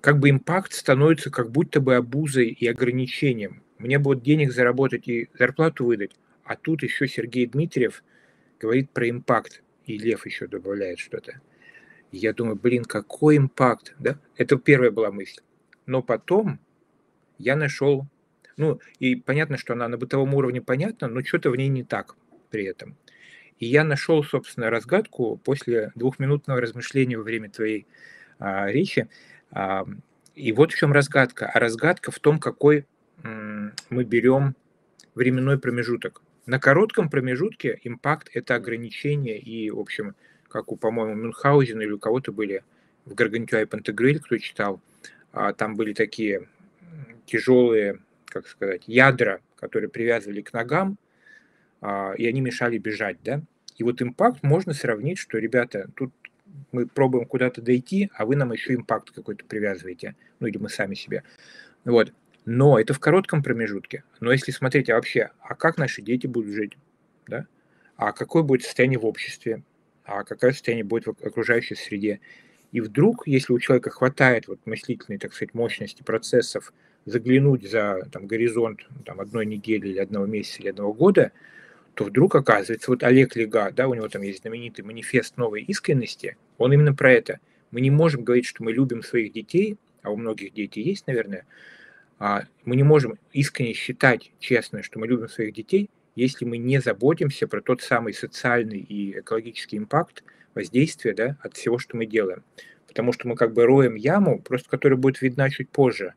как 0.00 0.18
бы 0.18 0.30
импакт 0.30 0.72
становится 0.72 1.30
как 1.30 1.52
будто 1.52 1.80
бы 1.80 1.94
обузой 1.94 2.48
и 2.48 2.66
ограничением. 2.66 3.62
Мне 3.78 3.98
бы 3.98 4.06
вот 4.06 4.22
денег 4.22 4.52
заработать 4.52 5.06
и 5.06 5.28
зарплату 5.38 5.84
выдать, 5.84 6.16
а 6.48 6.56
тут 6.56 6.82
еще 6.82 7.06
Сергей 7.06 7.46
Дмитриев 7.46 8.02
говорит 8.58 8.90
про 8.90 9.10
импакт, 9.10 9.62
и 9.84 9.98
Лев 9.98 10.24
еще 10.24 10.46
добавляет 10.46 10.98
что-то. 10.98 11.42
Я 12.10 12.32
думаю, 12.32 12.56
блин, 12.56 12.84
какой 12.84 13.36
импакт, 13.36 13.94
да? 13.98 14.18
Это 14.34 14.56
первая 14.56 14.90
была 14.90 15.12
мысль. 15.12 15.42
Но 15.84 16.02
потом 16.02 16.58
я 17.36 17.54
нашел, 17.54 18.06
ну, 18.56 18.80
и 18.98 19.14
понятно, 19.14 19.58
что 19.58 19.74
она 19.74 19.88
на 19.88 19.98
бытовом 19.98 20.34
уровне 20.34 20.62
понятна, 20.62 21.08
но 21.08 21.22
что-то 21.22 21.50
в 21.50 21.56
ней 21.56 21.68
не 21.68 21.84
так 21.84 22.16
при 22.48 22.64
этом. 22.64 22.96
И 23.58 23.66
я 23.66 23.84
нашел, 23.84 24.24
собственно, 24.24 24.70
разгадку 24.70 25.36
после 25.36 25.92
двухминутного 25.96 26.62
размышления 26.62 27.18
во 27.18 27.24
время 27.24 27.50
твоей 27.50 27.86
а, 28.38 28.70
речи. 28.70 29.10
А, 29.50 29.84
и 30.34 30.52
вот 30.52 30.72
в 30.72 30.76
чем 30.78 30.94
разгадка. 30.94 31.50
А 31.52 31.58
разгадка 31.58 32.10
в 32.10 32.18
том, 32.20 32.38
какой 32.38 32.86
м, 33.22 33.74
мы 33.90 34.04
берем 34.04 34.56
временной 35.14 35.58
промежуток. 35.58 36.22
На 36.48 36.58
коротком 36.58 37.10
промежутке 37.10 37.78
импакт– 37.84 38.30
это 38.32 38.54
ограничение 38.54 39.38
и, 39.38 39.70
в 39.70 39.78
общем, 39.78 40.14
как 40.48 40.72
у, 40.72 40.76
по-моему, 40.76 41.14
Мюнхгаузена 41.14 41.82
или 41.82 41.90
у 41.90 41.98
кого-то 41.98 42.32
были 42.32 42.64
в 43.04 43.12
Гаргантюа 43.12 43.60
и 43.60 43.64
Пантагрюэль, 43.66 44.18
кто 44.18 44.38
читал, 44.38 44.80
а, 45.30 45.52
там 45.52 45.76
были 45.76 45.92
такие 45.92 46.48
тяжелые, 47.26 47.98
как 48.24 48.48
сказать, 48.48 48.84
ядра, 48.86 49.42
которые 49.56 49.90
привязывали 49.90 50.40
к 50.40 50.54
ногам, 50.54 50.96
а, 51.82 52.14
и 52.16 52.26
они 52.26 52.40
мешали 52.40 52.78
бежать, 52.78 53.18
да. 53.22 53.42
И 53.76 53.84
вот 53.84 54.00
импакт 54.00 54.42
можно 54.42 54.72
сравнить, 54.72 55.18
что, 55.18 55.36
ребята, 55.36 55.90
тут 55.96 56.14
мы 56.72 56.86
пробуем 56.86 57.26
куда-то 57.26 57.60
дойти, 57.60 58.10
а 58.14 58.24
вы 58.24 58.36
нам 58.36 58.52
еще 58.52 58.74
импакт 58.74 59.10
какой-то 59.10 59.44
привязываете, 59.44 60.16
ну 60.40 60.46
или 60.46 60.56
мы 60.56 60.70
сами 60.70 60.94
себе. 60.94 61.24
Вот. 61.84 62.14
Но 62.50 62.78
это 62.80 62.94
в 62.94 62.98
коротком 62.98 63.42
промежутке. 63.42 64.04
Но 64.20 64.32
если 64.32 64.52
смотреть 64.52 64.88
а 64.88 64.94
вообще, 64.94 65.30
а 65.40 65.54
как 65.54 65.76
наши 65.76 66.00
дети 66.00 66.26
будут 66.26 66.54
жить, 66.54 66.78
да? 67.26 67.46
А 67.96 68.12
какое 68.12 68.42
будет 68.42 68.62
состояние 68.62 68.98
в 68.98 69.06
обществе? 69.06 69.62
а 70.08 70.24
какое 70.24 70.52
состояние 70.52 70.84
будет 70.84 71.06
в 71.06 71.10
окружающей 71.10 71.74
среде. 71.74 72.20
И 72.72 72.80
вдруг, 72.80 73.26
если 73.26 73.52
у 73.52 73.58
человека 73.58 73.90
хватает 73.90 74.48
вот 74.48 74.58
мыслительной, 74.64 75.18
так 75.18 75.34
сказать, 75.34 75.54
мощности 75.54 76.02
процессов 76.02 76.72
заглянуть 77.04 77.70
за 77.70 78.08
там, 78.10 78.26
горизонт 78.26 78.80
там, 79.04 79.20
одной 79.20 79.44
недели 79.44 79.88
или 79.88 79.98
одного 79.98 80.24
месяца 80.26 80.62
или 80.62 80.70
одного 80.70 80.94
года, 80.94 81.32
то 81.92 82.04
вдруг 82.04 82.34
оказывается, 82.34 82.90
вот 82.90 83.02
Олег 83.02 83.36
Лега, 83.36 83.70
да, 83.70 83.86
у 83.86 83.94
него 83.94 84.08
там 84.08 84.22
есть 84.22 84.40
знаменитый 84.42 84.84
манифест 84.84 85.36
новой 85.36 85.62
искренности, 85.62 86.38
он 86.56 86.72
именно 86.72 86.94
про 86.94 87.12
это. 87.12 87.40
Мы 87.70 87.82
не 87.82 87.90
можем 87.90 88.24
говорить, 88.24 88.46
что 88.46 88.62
мы 88.62 88.72
любим 88.72 89.02
своих 89.02 89.32
детей, 89.32 89.76
а 90.02 90.10
у 90.10 90.16
многих 90.16 90.54
детей 90.54 90.82
есть, 90.82 91.06
наверное, 91.06 91.44
мы 92.18 92.76
не 92.76 92.82
можем 92.82 93.18
искренне 93.32 93.74
считать, 93.74 94.32
честно, 94.40 94.82
что 94.82 94.98
мы 94.98 95.06
любим 95.06 95.28
своих 95.28 95.54
детей, 95.54 95.88
если 96.16 96.44
мы 96.44 96.58
не 96.58 96.80
заботимся 96.80 97.46
про 97.46 97.60
тот 97.60 97.80
самый 97.80 98.12
социальный 98.12 98.80
и 98.80 99.20
экологический 99.20 99.78
импакт 99.78 100.24
воздействия 100.54 101.14
да, 101.14 101.36
от 101.42 101.56
всего, 101.56 101.78
что 101.78 101.96
мы 101.96 102.06
делаем. 102.06 102.42
Потому 102.88 103.12
что 103.12 103.28
мы 103.28 103.36
как 103.36 103.52
бы 103.52 103.64
роем 103.64 103.94
яму, 103.94 104.40
просто 104.40 104.68
которая 104.68 104.98
будет 104.98 105.22
видна 105.22 105.48
чуть 105.50 105.68
позже. 105.68 106.14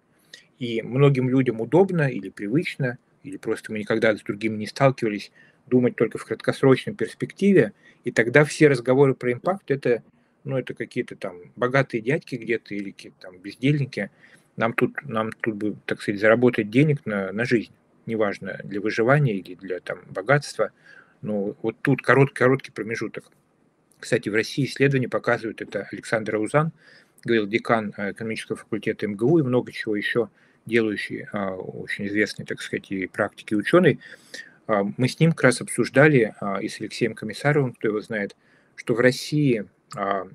И 0.57 0.81
многим 0.81 1.29
людям 1.29 1.61
удобно 1.61 2.09
или 2.09 2.29
привычно, 2.29 2.97
или 3.23 3.37
просто 3.37 3.71
мы 3.71 3.79
никогда 3.79 4.15
с 4.15 4.21
другими 4.21 4.57
не 4.57 4.67
сталкивались, 4.67 5.31
думать 5.67 5.95
только 5.95 6.17
в 6.17 6.25
краткосрочной 6.25 6.95
перспективе, 6.95 7.73
и 8.03 8.11
тогда 8.11 8.43
все 8.43 8.67
разговоры 8.67 9.13
про 9.13 9.33
импакт 9.33 9.69
это, 9.69 10.03
ну, 10.43 10.57
это 10.57 10.73
какие-то 10.73 11.15
там 11.15 11.37
богатые 11.55 12.01
дядьки 12.01 12.35
где-то 12.35 12.73
или 12.73 12.91
какие-то 12.91 13.19
там 13.19 13.37
бездельники. 13.37 14.09
Нам 14.61 14.73
тут, 14.73 14.91
нам 15.03 15.31
тут 15.31 15.55
бы, 15.55 15.75
так 15.85 16.01
сказать, 16.01 16.21
заработать 16.21 16.69
денег 16.69 17.05
на, 17.05 17.31
на 17.31 17.45
жизнь 17.45 17.73
неважно, 18.05 18.59
для 18.63 18.81
выживания 18.81 19.37
или 19.37 19.55
для 19.55 19.79
там, 19.79 19.99
богатства. 20.09 20.71
Но 21.21 21.55
вот 21.61 21.77
тут 21.81 22.01
короткий, 22.01 22.35
короткий 22.35 22.71
промежуток. 22.71 23.25
Кстати, 23.99 24.29
в 24.29 24.35
России 24.35 24.65
исследования 24.65 25.09
показывают, 25.09 25.61
это 25.61 25.87
Александр 25.91 26.35
Аузан, 26.35 26.71
говорил 27.23 27.47
декан 27.47 27.93
э, 27.97 28.11
экономического 28.11 28.57
факультета 28.57 29.07
МГУ 29.07 29.39
и 29.39 29.43
много 29.43 29.71
чего 29.71 29.95
еще 29.95 30.29
делающий, 30.65 31.27
а, 31.31 31.55
очень 31.55 32.07
известный, 32.07 32.45
так 32.45 32.61
сказать, 32.61 32.91
и 32.91 33.07
практики 33.07 33.53
ученый. 33.53 33.99
А, 34.67 34.83
мы 34.97 35.07
с 35.07 35.19
ним 35.19 35.31
как 35.31 35.43
раз 35.43 35.61
обсуждали, 35.61 36.33
а, 36.39 36.59
и 36.61 36.67
с 36.67 36.79
Алексеем 36.79 37.13
Комиссаровым, 37.13 37.73
кто 37.73 37.87
его 37.87 38.01
знает, 38.01 38.35
что 38.75 38.93
в 38.93 38.99
России 38.99 39.65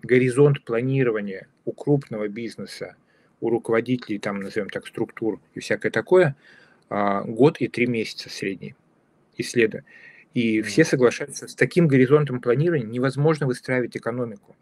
горизонт 0.02 0.62
планирования 0.64 1.48
у 1.64 1.72
крупного 1.72 2.28
бизнеса, 2.28 2.94
у 3.40 3.50
руководителей, 3.50 4.18
там, 4.18 4.40
назовем 4.40 4.70
так, 4.70 4.86
структур 4.86 5.40
и 5.54 5.60
всякое 5.60 5.90
такое– 5.90 6.36
а, 6.88 7.22
год 7.22 7.58
и 7.60 7.68
три 7.68 7.86
месяца 7.86 8.30
средний 8.30 8.74
исследования. 9.36 9.86
И 10.34 10.60
все 10.62 10.84
соглашаются, 10.84 11.48
с 11.48 11.54
таким 11.54 11.88
горизонтом 11.88 12.40
планирования 12.40 12.86
невозможно 12.86 13.46
выстраивать 13.46 13.96
экономику, 13.96 14.54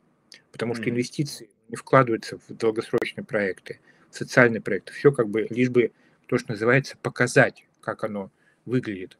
потому 0.52 0.74
что 0.74 0.88
инвестиции 0.88 1.48
не 1.68 1.76
вкладываются 1.76 2.38
в 2.38 2.54
долгосрочные 2.54 3.24
проекты, 3.24 3.80
в 4.10 4.16
социальные 4.16 4.60
проекты. 4.60 4.92
Все 4.92 5.10
как 5.10 5.28
бы 5.28 5.46
лишь 5.50 5.70
бы 5.70 5.90
то, 6.26 6.38
что 6.38 6.52
называется, 6.52 6.96
показать, 7.02 7.66
как 7.80 8.04
оно 8.04 8.30
выглядит. 8.64 9.18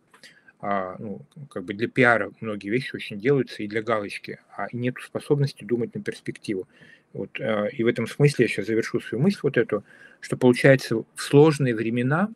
А, 0.60 0.96
ну, 0.98 1.20
как 1.50 1.64
бы 1.64 1.74
для 1.74 1.88
пиара 1.88 2.30
многие 2.40 2.70
вещи 2.70 2.94
очень 2.94 3.18
делаются 3.18 3.62
и 3.62 3.68
для 3.68 3.82
галочки, 3.82 4.38
а 4.56 4.68
нет 4.72 4.94
способности 5.04 5.64
думать 5.64 5.94
на 5.94 6.02
перспективу. 6.02 6.68
Вот, 7.14 7.40
а, 7.40 7.66
и 7.66 7.82
в 7.82 7.86
этом 7.86 8.06
смысле 8.06 8.44
я 8.44 8.48
сейчас 8.48 8.66
завершу 8.66 9.00
свою 9.00 9.22
мысль 9.22 9.38
вот 9.42 9.56
эту, 9.56 9.84
что 10.20 10.36
получается 10.36 10.96
в 10.96 11.06
сложные 11.16 11.74
времена 11.74 12.28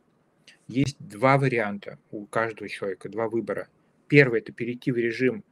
есть 0.69 0.97
два 1.01 1.37
варианта 1.37 1.99
у 2.13 2.25
каждого 2.27 2.69
человека, 2.69 3.09
два 3.09 3.29
выбора. 3.29 3.69
Первый– 4.07 4.41
это 4.41 4.53
перейти 4.53 4.93
в 4.93 4.97
режим 4.97 5.43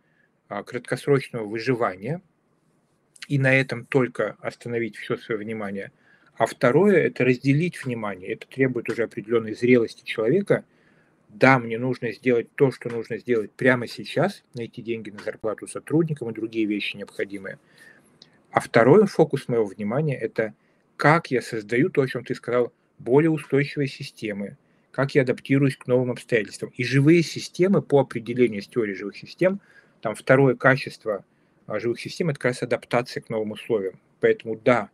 а, 0.48 0.62
краткосрочного 0.62 1.44
выживания 1.44 2.22
и 3.26 3.38
на 3.38 3.52
этом 3.52 3.84
только 3.84 4.36
остановить 4.40 4.96
все 4.96 5.16
свое 5.16 5.40
внимание. 5.40 5.90
А 6.36 6.46
второе– 6.46 6.96
это 7.06 7.24
разделить 7.24 7.84
внимание. 7.84 8.34
Это 8.34 8.46
требует 8.46 8.88
уже 8.88 9.02
определенной 9.02 9.54
зрелости 9.54 10.04
человека. 10.04 10.64
Да, 11.30 11.58
мне 11.58 11.78
нужно 11.78 12.12
сделать 12.12 12.46
то, 12.54 12.70
что 12.70 12.90
нужно 12.90 13.18
сделать 13.18 13.50
прямо 13.50 13.88
сейчас, 13.88 14.44
найти 14.54 14.82
деньги 14.82 15.10
на 15.10 15.18
зарплату 15.18 15.66
сотрудникам 15.66 16.30
и 16.30 16.34
другие 16.34 16.66
вещи 16.66 16.96
необходимые. 16.96 17.58
А 18.56 18.60
второй 18.60 19.06
фокус 19.06 19.48
моего 19.48 19.66
внимания– 19.66 20.16
это 20.18 20.54
как 20.96 21.30
я 21.30 21.42
создаю 21.42 21.90
то, 21.90 22.00
о 22.00 22.08
чем 22.08 22.24
ты 22.24 22.34
сказал, 22.34 22.72
более 22.98 23.30
устойчивые 23.30 23.86
системы, 23.86 24.56
как 24.92 25.14
я 25.14 25.22
адаптируюсь 25.22 25.76
к 25.76 25.86
новым 25.86 26.10
обстоятельствам. 26.10 26.72
И 26.74 26.82
живые 26.82 27.22
системы 27.22 27.82
по 27.82 28.00
определению 28.00 28.62
с 28.62 28.66
теорией 28.66 28.96
живых 28.96 29.18
систем, 29.18 29.60
там 30.00 30.14
второе 30.14 30.54
качество 30.54 31.22
а, 31.66 31.78
живых 31.78 32.00
систем– 32.00 32.28
это 32.30 32.38
как 32.38 32.52
раз 32.52 32.62
адаптация 32.62 33.20
к 33.20 33.28
новым 33.28 33.50
условиям. 33.50 34.00
Поэтому 34.20 34.56
да, 34.56 34.88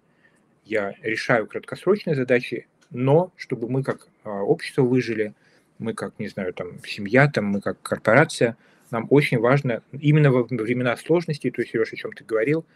я 0.64 0.96
решаю 1.00 1.46
краткосрочные 1.46 2.16
задачи, 2.16 2.66
но 2.90 3.32
чтобы 3.36 3.68
мы 3.68 3.84
как 3.84 4.08
а, 4.24 4.42
общество 4.42 4.82
выжили, 4.82 5.34
мы 5.78 5.94
как, 5.94 6.18
не 6.18 6.26
знаю, 6.26 6.52
там, 6.52 6.84
семья, 6.84 7.30
там, 7.30 7.44
мы 7.44 7.60
как 7.60 7.80
корпорация, 7.80 8.56
нам 8.90 9.06
очень 9.10 9.38
важно 9.38 9.84
именно 9.92 10.32
во 10.32 10.42
времена 10.42 10.96
сложности, 10.96 11.48
то 11.52 11.62
есть, 11.62 11.70
Сереж, 11.70 11.92
о 11.92 11.96
чем 11.96 12.12
ты 12.12 12.24
говорил, 12.24 12.66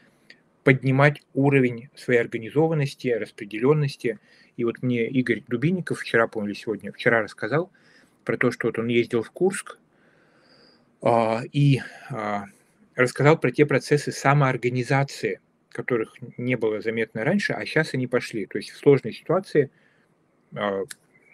поднимать 0.67 1.23
уровень 1.33 1.91
своей 1.95 2.19
организованности, 2.19 3.07
распределенности 3.07 4.19
и 4.57 4.65
вот 4.65 4.83
мне 4.83 5.07
Игорь 5.07 5.45
Дубинников 5.47 6.01
вчера, 6.01 6.27
помню, 6.27 6.55
сегодня, 6.55 6.91
вчера 6.91 7.23
рассказал 7.23 7.71
про 8.25 8.37
то, 8.37 8.51
что 8.51 8.67
вот 8.67 8.77
он 8.81 8.89
ездил 8.89 9.23
в 9.23 9.31
Курск 9.31 9.79
а, 11.03 11.43
и 11.53 11.83
а, 12.11 12.47
рассказал 12.97 13.39
про 13.39 13.53
те 13.53 13.65
процессы 13.65 14.11
самоорганизации, 14.11 15.39
которых 15.71 16.17
не 16.37 16.57
было 16.57 16.81
заметно 16.81 17.23
раньше, 17.23 17.53
а 17.53 17.65
сейчас 17.65 17.95
они 17.95 18.09
пошли. 18.09 18.47
То 18.47 18.59
есть 18.59 18.71
в 18.71 18.77
сложной 18.77 19.13
ситуации, 19.13 19.71
а, 20.53 20.83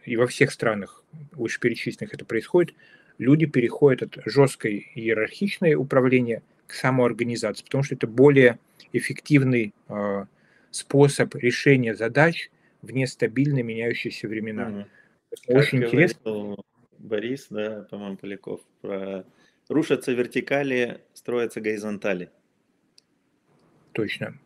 и 0.05 0.17
во 0.17 0.27
всех 0.27 0.53
странах 0.53 1.05
вышеперечисленных 1.31 2.13
это 2.13 2.27
происходит, 2.27 2.75
люди 3.17 3.47
переходят 3.47 4.03
от 4.03 4.19
жесткой 4.27 4.91
иерархичной 4.95 5.75
управления 5.75 6.43
к 6.67 6.75
самоорганизации, 6.75 7.65
потому 7.65 7.83
что 7.83 7.95
это 7.95 8.07
более 8.07 8.59
эффективный 8.93 9.75
а, 9.89 10.27
способ 10.71 11.35
решения 11.35 11.95
задач– 11.95 12.51
в 12.83 12.91
нестабильно 12.91 13.63
меняющиеся 13.63 14.29
времена. 14.29 14.69
Угу. 15.49 15.57
Очень 15.59 15.81
как 15.81 15.89
интересно. 15.89 16.57
Борис, 16.99 17.47
да, 17.51 17.87
по-моему, 17.91 18.17
Поляков, 18.17 18.61
про 18.81 19.25
рушатся 19.69 20.13
вертикали, 20.13 21.01
строятся 21.15 21.61
горизонтали. 21.61 22.31
Точно. 23.93 24.39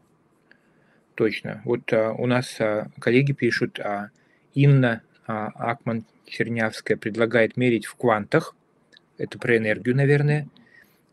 Точно. 1.14 1.62
Вот 1.64 1.92
а, 1.92 2.12
у 2.12 2.26
нас 2.26 2.60
а, 2.60 2.90
коллеги 3.00 3.32
пишут, 3.32 3.80
а, 3.80 4.10
Инна 4.54 5.02
а, 5.26 5.48
Акман 5.48 6.04
Чернявская 6.26 6.96
предлагает 6.96 7.56
мерить 7.56 7.86
в 7.86 7.94
квантах. 7.96 8.54
Это 9.18 9.38
про 9.38 9.56
энергию, 9.56 9.96
наверное. 9.96 10.48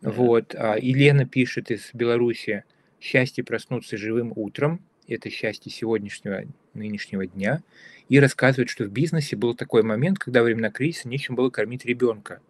Да. 0.00 0.10
Вот. 0.10 0.54
А, 0.54 0.76
Елена 0.78 1.26
пишет 1.26 1.70
из 1.70 1.90
Беларуси, 1.92 2.64
счастье 3.04 3.44
проснуться 3.44 3.96
живым 3.96 4.32
утром. 4.34 4.80
Это 5.06 5.30
счастье 5.30 5.70
сегодняшнего, 5.70 6.44
нынешнего 6.72 7.26
дня. 7.26 7.62
И 8.08 8.18
рассказывает, 8.18 8.70
что 8.70 8.84
в 8.84 8.90
бизнесе 8.90 9.36
был 9.36 9.54
такой 9.54 9.82
момент, 9.82 10.18
когда 10.18 10.40
во 10.40 10.46
времена 10.46 10.70
кризиса 10.70 11.08
нечем 11.08 11.34
было 11.34 11.50
кормить 11.50 11.84
ребенка. 11.84 12.40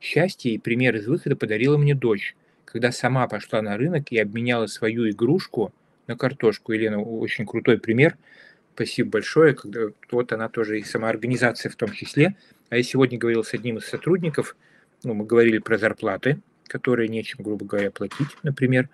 Счастье 0.00 0.52
и 0.52 0.58
пример 0.58 0.96
из 0.96 1.06
выхода 1.06 1.36
подарила 1.36 1.76
мне 1.76 1.94
дочь, 1.94 2.36
когда 2.64 2.92
сама 2.92 3.26
пошла 3.26 3.62
на 3.62 3.76
рынок 3.76 4.12
и 4.12 4.18
обменяла 4.18 4.66
свою 4.66 5.10
игрушку– 5.10 5.72
на 6.06 6.16
картошку. 6.16 6.72
Елена, 6.72 7.00
очень 7.00 7.46
крутой 7.46 7.78
пример. 7.78 8.16
Спасибо 8.74 9.10
большое. 9.10 9.54
Когда, 9.54 9.88
вот 10.10 10.32
она 10.32 10.48
тоже 10.48 10.80
и 10.80 10.84
самоорганизация 10.84 11.70
в 11.70 11.76
том 11.76 11.92
числе. 11.92 12.36
А 12.70 12.76
я 12.76 12.82
сегодня 12.82 13.18
говорил 13.18 13.44
с 13.44 13.54
одним 13.54 13.78
из 13.78 13.86
сотрудников, 13.86 14.56
ну, 15.02 15.14
мы 15.14 15.26
говорили 15.26 15.58
про 15.58 15.78
зарплаты, 15.78 16.40
которые 16.66 17.08
нечем, 17.08 17.44
грубо 17.44 17.66
говоря, 17.66 17.90
платить, 17.90 18.28
например, 18.42 18.88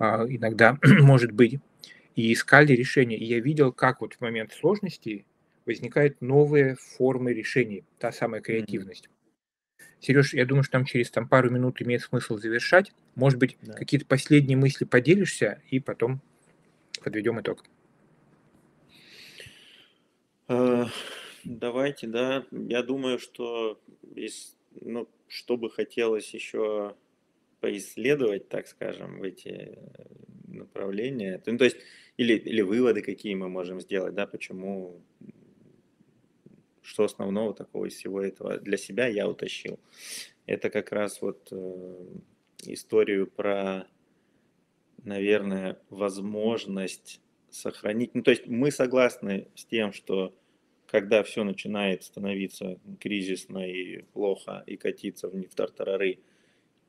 иногда, 0.00 0.78
может 1.00 1.32
быть, 1.32 1.60
и 2.16 2.32
искали 2.32 2.72
решения. 2.72 3.16
И 3.16 3.24
я 3.24 3.40
видел, 3.40 3.72
как 3.72 4.00
вот 4.00 4.14
в 4.14 4.20
момент 4.20 4.52
сложности 4.52 5.26
возникают 5.66 6.20
новые 6.20 6.76
формы 6.76 7.32
решений, 7.32 7.84
та 7.98 8.12
самая 8.12 8.40
креативность. 8.40 9.08
Сереж, 10.00 10.32
я 10.32 10.46
думаю, 10.46 10.64
что 10.64 10.72
там 10.72 10.86
через 10.86 11.10
там, 11.10 11.28
пару 11.28 11.50
минут 11.50 11.80
имеет 11.82 12.02
смысл 12.02 12.38
завершать. 12.38 12.92
Может 13.14 13.38
быть, 13.38 13.58
да. 13.60 13.74
какие-то 13.74 14.06
последние 14.06 14.56
мысли 14.56 14.84
поделишься, 14.84 15.62
и 15.70 15.78
потом 15.78 16.20
подведем 17.04 17.40
итог. 17.40 17.64
Э, 20.48 20.86
давайте, 21.44 22.06
да. 22.06 22.46
Я 22.50 22.82
думаю, 22.82 23.18
что 23.18 23.78
из, 24.14 24.56
ну, 24.80 25.06
что 25.28 25.58
бы 25.58 25.70
хотелось 25.70 26.32
еще 26.32 26.96
поисследовать, 27.60 28.48
так 28.48 28.66
скажем, 28.66 29.20
в 29.20 29.22
эти 29.22 29.78
направления. 30.46 31.42
Ну, 31.46 31.58
то 31.58 31.64
есть, 31.64 31.78
или, 32.16 32.34
или 32.34 32.62
выводы, 32.62 33.02
какие 33.02 33.34
мы 33.34 33.48
можем 33.48 33.80
сделать, 33.80 34.14
да, 34.14 34.26
почему, 34.26 35.02
что 36.82 37.04
основного 37.04 37.54
такого 37.54 37.86
из 37.86 37.94
всего 37.94 38.22
этого 38.22 38.58
для 38.58 38.76
себя 38.76 39.06
я 39.06 39.28
утащил. 39.28 39.78
Это 40.46 40.70
как 40.70 40.90
раз 40.92 41.22
вот 41.22 41.48
э, 41.52 42.06
историю 42.66 43.26
про 43.26 43.86
наверное, 45.04 45.78
возможность 45.88 47.20
сохранить. 47.50 48.14
Ну, 48.14 48.22
то 48.22 48.30
есть 48.30 48.46
мы 48.46 48.70
согласны 48.70 49.48
с 49.54 49.64
тем, 49.64 49.92
что 49.92 50.34
когда 50.86 51.22
все 51.22 51.44
начинает 51.44 52.04
становиться 52.04 52.78
кризисно 53.00 53.58
и 53.58 54.02
плохо 54.12 54.62
и 54.66 54.76
катиться 54.76 55.28
в, 55.28 55.34
в 55.34 55.54
тартарары, 55.54 56.18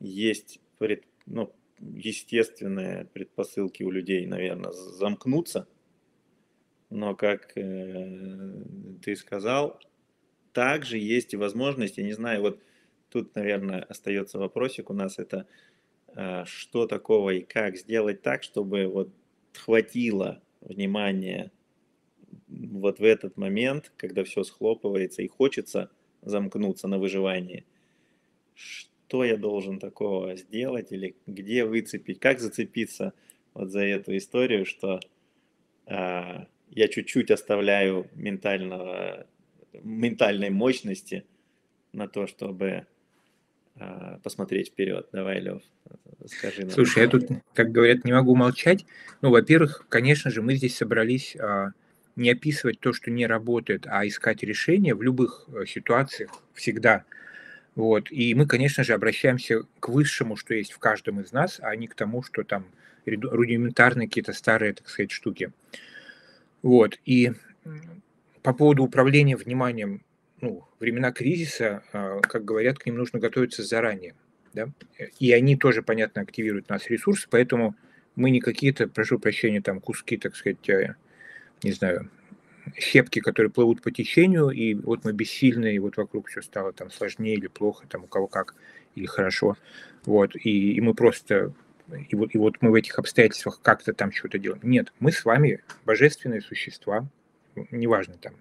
есть 0.00 0.60
пред, 0.82 1.04
ну, 1.26 1.54
естественные 1.78 3.04
предпосылки 3.04 3.84
у 3.84 3.92
людей, 3.92 4.26
наверное, 4.26 4.72
замкнуться. 4.72 5.68
Но, 6.90 7.14
как 7.14 7.56
э, 7.56 8.64
ты 9.00 9.14
сказал, 9.14 9.78
также 10.52 10.98
есть 10.98 11.34
и 11.34 11.36
возможность, 11.36 11.98
я 11.98 12.04
не 12.04 12.14
знаю, 12.14 12.40
вот 12.40 12.60
тут, 13.10 13.32
наверное, 13.36 13.84
остается 13.84 14.40
вопросик 14.40 14.90
у 14.90 14.92
нас, 14.92 15.20
это 15.20 15.46
а, 16.16 16.44
что 16.46 16.88
такого 16.88 17.30
и 17.30 17.42
как 17.42 17.76
сделать 17.76 18.22
так, 18.22 18.42
чтобы 18.42 18.88
вот 18.88 19.10
хватило 19.54 20.42
внимания 20.60 21.52
вот 22.48 22.98
в 22.98 23.04
этот 23.04 23.36
момент, 23.36 23.92
когда 23.96 24.24
все 24.24 24.42
схлопывается 24.42 25.22
и 25.22 25.28
хочется 25.28 25.92
замкнуться 26.22 26.88
на 26.88 26.98
выживании. 26.98 27.64
Что 29.12 29.24
я 29.24 29.36
должен 29.36 29.78
такого 29.78 30.36
сделать 30.36 30.90
или 30.90 31.14
где 31.26 31.66
выцепить, 31.66 32.18
как 32.18 32.40
зацепиться 32.40 33.12
вот 33.52 33.70
за 33.70 33.84
эту 33.84 34.16
историю, 34.16 34.64
что 34.64 35.00
а, 35.84 36.46
я 36.70 36.88
чуть-чуть 36.88 37.30
оставляю 37.30 38.08
ментального, 38.14 39.26
ментальной 39.82 40.48
мощности 40.48 41.26
на 41.92 42.08
то, 42.08 42.26
чтобы 42.26 42.86
а, 43.76 44.18
посмотреть 44.22 44.68
вперед. 44.68 45.06
Давай, 45.12 45.40
Лев, 45.40 45.60
скажи 46.24 46.62
нам. 46.62 46.70
Слушай, 46.70 47.02
я 47.02 47.08
тут, 47.10 47.24
как 47.52 47.70
говорят, 47.70 48.06
не 48.06 48.12
могу 48.12 48.34
молчать. 48.34 48.86
Ну, 49.20 49.28
во-первых, 49.28 49.84
конечно 49.90 50.30
же, 50.30 50.40
мы 50.40 50.54
здесь 50.54 50.74
собрались 50.74 51.36
а, 51.36 51.72
не 52.16 52.30
описывать 52.30 52.80
то, 52.80 52.94
что 52.94 53.10
не 53.10 53.26
работает, 53.26 53.86
а 53.86 54.06
искать 54.06 54.42
решения 54.42 54.94
в 54.94 55.02
любых 55.02 55.50
э, 55.54 55.66
ситуациях 55.66 56.30
всегда. 56.54 57.04
Вот. 57.74 58.10
И 58.10 58.34
мы, 58.34 58.46
конечно 58.46 58.84
же, 58.84 58.92
обращаемся 58.92 59.62
к 59.80 59.88
высшему, 59.88 60.36
что 60.36 60.54
есть 60.54 60.72
в 60.72 60.78
каждом 60.78 61.20
из 61.20 61.32
нас, 61.32 61.58
а 61.62 61.74
не 61.74 61.86
к 61.86 61.94
тому, 61.94 62.22
что 62.22 62.44
там 62.44 62.66
рудиментарные 63.06 64.08
какие-то 64.08 64.32
старые, 64.32 64.74
так 64.74 64.88
сказать, 64.88 65.10
штуки. 65.10 65.52
Вот. 66.62 66.98
И 67.04 67.32
по 68.42 68.52
поводу 68.52 68.84
управления 68.84 69.36
вниманием 69.36 70.02
ну, 70.40 70.64
времена 70.80 71.12
кризиса, 71.12 71.82
а, 71.92 72.20
как 72.20 72.44
говорят, 72.44 72.78
к 72.78 72.86
ним 72.86 72.96
нужно 72.96 73.18
готовиться 73.18 73.62
заранее. 73.62 74.14
Да? 74.52 74.68
И 75.18 75.32
они 75.32 75.56
тоже, 75.56 75.82
понятно, 75.82 76.22
активируют 76.22 76.68
нас 76.68 76.90
ресурсы, 76.90 77.26
поэтому 77.30 77.74
мы 78.16 78.30
не 78.30 78.40
какие-то, 78.40 78.88
прошу 78.88 79.18
прощения, 79.18 79.62
там 79.62 79.80
куски, 79.80 80.16
так 80.18 80.36
сказать, 80.36 80.68
э, 80.68 80.96
не 81.62 81.72
знаю, 81.72 82.10
щепки, 82.76 83.20
которые 83.20 83.50
плывут 83.50 83.82
по 83.82 83.90
течению, 83.90 84.50
и 84.50 84.74
вот 84.74 85.04
мы 85.04 85.12
бессильны, 85.12 85.74
и 85.74 85.78
вот 85.78 85.96
вокруг 85.96 86.28
все 86.28 86.42
стало 86.42 86.72
там 86.72 86.90
сложнее 86.90 87.34
или 87.34 87.46
плохо, 87.46 87.86
там 87.88 88.04
у 88.04 88.06
кого 88.06 88.26
как, 88.26 88.54
или 88.94 89.06
хорошо. 89.06 89.56
Вот, 90.04 90.34
и, 90.36 90.72
и 90.74 90.80
мы 90.80 90.94
просто, 90.94 91.52
и 92.08 92.16
вот, 92.16 92.34
и 92.34 92.38
вот 92.38 92.56
мы 92.60 92.70
в 92.70 92.74
этих 92.74 92.98
обстоятельствах 92.98 93.60
как-то 93.62 93.92
там 93.92 94.12
что-то 94.12 94.38
делаем. 94.38 94.62
Нет, 94.64 94.92
мы 95.00 95.12
с 95.12 95.24
вами 95.24 95.60
божественные 95.84 96.40
существа, 96.40 97.06
неважно 97.70 98.14
там, 98.20 98.34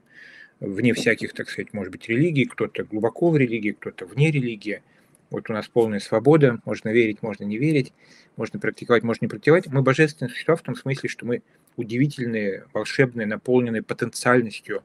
вне 0.59 0.93
всяких, 0.93 1.33
так 1.33 1.49
сказать, 1.49 1.73
может 1.73 1.91
быть, 1.91 2.07
религий, 2.07 2.45
кто-то 2.45 2.83
глубоко 2.83 3.29
в 3.29 3.37
религии, 3.37 3.71
кто-то 3.71 4.05
вне 4.05 4.31
религии. 4.31 4.81
Вот 5.29 5.49
у 5.49 5.53
нас 5.53 5.67
полная 5.67 5.99
свобода, 5.99 6.59
можно 6.65 6.89
верить, 6.89 7.21
можно 7.21 7.45
не 7.45 7.57
верить, 7.57 7.93
можно 8.35 8.59
практиковать, 8.59 9.03
можно 9.03 9.25
не 9.25 9.29
практиковать. 9.29 9.67
Мы 9.67 9.81
божественные 9.81 10.29
существа 10.29 10.55
в 10.55 10.61
том 10.61 10.75
смысле, 10.75 11.07
что 11.07 11.25
мы 11.25 11.41
удивительные, 11.75 12.65
волшебные, 12.73 13.25
наполненные 13.25 13.83
потенциальностью 13.83 14.83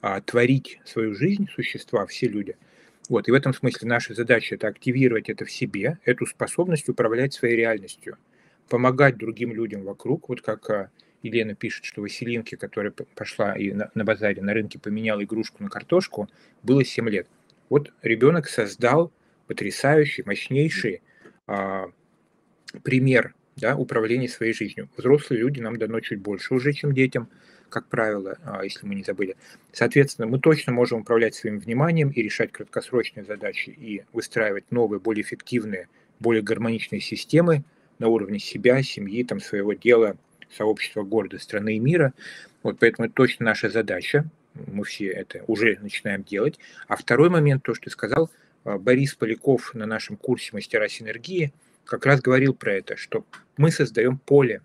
а, 0.00 0.20
творить 0.20 0.80
свою 0.84 1.14
жизнь 1.14 1.48
существа, 1.54 2.06
все 2.06 2.28
люди. 2.28 2.56
Вот, 3.08 3.26
и 3.26 3.30
в 3.30 3.34
этом 3.34 3.54
смысле 3.54 3.88
наша 3.88 4.14
задача– 4.14 4.54
это 4.56 4.68
активировать 4.68 5.30
это 5.30 5.44
в 5.44 5.50
себе, 5.50 5.98
эту 6.04 6.26
способность 6.26 6.88
управлять 6.88 7.32
своей 7.32 7.56
реальностью, 7.56 8.18
помогать 8.68 9.16
другим 9.16 9.52
людям 9.52 9.82
вокруг, 9.82 10.28
вот 10.28 10.42
как 10.42 10.68
а, 10.70 10.90
Елена 11.22 11.54
пишет, 11.54 11.84
что 11.84 12.02
Василинке, 12.02 12.56
которая 12.56 12.92
пошла 12.92 13.56
и 13.56 13.72
на, 13.72 13.90
на 13.94 14.04
базаре, 14.04 14.42
на 14.42 14.52
рынке 14.52 14.78
поменяла 14.78 15.24
игрушку 15.24 15.62
на 15.62 15.70
картошку, 15.70 16.28
было 16.62 16.84
7 16.84 17.08
лет. 17.08 17.26
Вот 17.70 17.92
ребенок 18.02 18.48
создал 18.48 19.12
потрясающий, 19.46 20.22
мощнейший 20.24 21.02
а, 21.46 21.86
пример 22.82 23.34
да, 23.58 23.76
управления 23.76 24.28
своей 24.28 24.52
жизнью. 24.52 24.88
Взрослые 24.96 25.40
люди 25.40 25.60
нам 25.60 25.76
дано 25.76 26.00
чуть 26.00 26.20
больше 26.20 26.54
уже, 26.54 26.72
чем 26.72 26.94
детям, 26.94 27.28
как 27.68 27.86
правило, 27.88 28.38
а, 28.44 28.64
если 28.64 28.86
мы 28.86 28.94
не 28.94 29.02
забыли. 29.02 29.36
Соответственно, 29.72 30.26
мы 30.26 30.38
точно 30.38 30.72
можем 30.72 31.00
управлять 31.00 31.34
своим 31.34 31.58
вниманием 31.58 32.10
и 32.10 32.22
решать 32.22 32.52
краткосрочные 32.52 33.24
задачи 33.24 33.70
и 33.70 34.02
выстраивать 34.12 34.70
новые, 34.70 35.00
более 35.00 35.22
эффективные, 35.22 35.88
более 36.18 36.42
гармоничные 36.42 37.00
системы 37.00 37.64
на 37.98 38.08
уровне 38.08 38.38
себя, 38.38 38.82
семьи, 38.82 39.22
там, 39.24 39.40
своего 39.40 39.72
дела, 39.72 40.16
сообщества 40.56 41.02
города, 41.02 41.38
страны 41.38 41.76
и 41.76 41.78
мира. 41.78 42.14
Вот 42.62 42.78
поэтому 42.78 43.06
это 43.06 43.14
точно 43.14 43.46
наша 43.46 43.68
задача. 43.68 44.24
Мы 44.54 44.84
все 44.84 45.08
это 45.08 45.44
уже 45.46 45.78
начинаем 45.80 46.22
делать. 46.22 46.58
А 46.86 46.96
второй 46.96 47.28
момент, 47.28 47.62
то, 47.62 47.74
что 47.74 47.84
ты 47.84 47.90
сказал, 47.90 48.30
а, 48.64 48.78
Борис 48.78 49.14
Поляков 49.14 49.74
на 49.74 49.86
нашем 49.86 50.16
курсе 50.16 50.50
«Мастера 50.52 50.88
синергии» 50.88 51.52
как 51.88 52.04
раз 52.04 52.20
говорил 52.20 52.54
про 52.54 52.74
это, 52.74 52.96
что 52.96 53.24
мы 53.56 53.70
создаем 53.70 54.18
поле. 54.18 54.60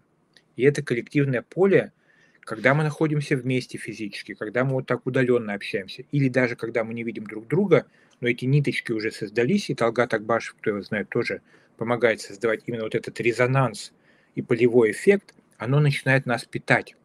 И 0.57 0.63
это 0.63 0.83
коллективное 0.83 1.41
поле, 1.41 1.93
когда 2.41 2.73
мы 2.73 2.83
находимся 2.83 3.37
вместе 3.37 3.77
физически, 3.77 4.33
когда 4.33 4.65
мы 4.65 4.73
вот 4.73 4.87
так 4.87 5.07
удаленно 5.07 5.53
общаемся, 5.53 6.03
или 6.11 6.27
даже 6.27 6.57
когда 6.57 6.83
мы 6.83 6.93
не 6.93 7.03
видим 7.03 7.23
друг 7.23 7.47
друга, 7.47 7.85
но 8.19 8.27
эти 8.27 8.43
ниточки 8.43 8.91
уже 8.91 9.09
создались, 9.09 9.69
и 9.69 9.75
Талгат 9.75 10.13
Акбашев, 10.13 10.55
кто 10.59 10.71
его 10.71 10.81
знает, 10.81 11.07
тоже 11.09 11.41
помогает 11.77 12.19
создавать 12.19 12.63
именно 12.65 12.83
вот 12.83 12.93
этот 12.93 13.17
резонанс 13.21 13.93
и 14.35 14.41
полевой 14.41 14.91
эффект, 14.91 15.33
оно 15.57 15.79
начинает 15.79 16.25
нас 16.25 16.43
питать. 16.43 16.95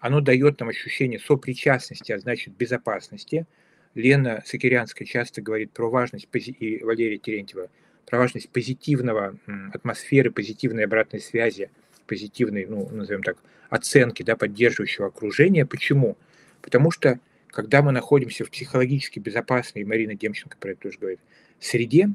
Оно 0.00 0.20
дает 0.20 0.60
нам 0.60 0.68
ощущение 0.68 1.18
сопричастности, 1.18 2.12
а 2.12 2.18
значит 2.18 2.54
безопасности. 2.54 3.46
Лена 3.94 4.42
Сакирянская 4.44 5.06
часто 5.06 5.40
говорит 5.40 5.70
про 5.72 5.88
важность, 5.88 6.28
и 6.34 6.82
Валерия 6.82 7.18
Терентьева, 7.18 7.70
про 8.12 8.18
важность 8.18 8.50
позитивного 8.50 9.38
атмосферы, 9.72 10.30
позитивной 10.30 10.84
обратной 10.84 11.18
связи, 11.18 11.70
позитивной, 12.06 12.66
ну, 12.66 12.86
назовем 12.90 13.22
так, 13.22 13.38
оценки, 13.70 14.22
да, 14.22 14.36
поддерживающего 14.36 15.06
окружения. 15.06 15.64
Почему? 15.64 16.18
Потому 16.60 16.90
что 16.90 17.20
когда 17.46 17.80
мы 17.80 17.90
находимся 17.90 18.44
в 18.44 18.50
психологически 18.50 19.18
безопасной, 19.18 19.84
Марина 19.84 20.14
Демченко 20.14 20.58
про 20.60 20.72
это 20.72 20.82
тоже 20.82 20.98
говорит, 20.98 21.20
среде, 21.58 22.10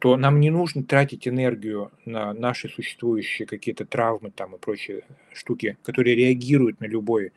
то 0.00 0.16
нам 0.16 0.40
не 0.40 0.50
нужно 0.50 0.82
тратить 0.82 1.28
энергию 1.28 1.92
на 2.04 2.34
наши 2.34 2.68
существующие 2.68 3.46
какие-то 3.46 3.86
травмы 3.86 4.32
там 4.32 4.56
и 4.56 4.58
прочие 4.58 5.02
штуки, 5.32 5.76
которые 5.84 6.16
реагируют 6.16 6.80
на 6.80 6.86
любую 6.86 7.28
а, 7.28 7.30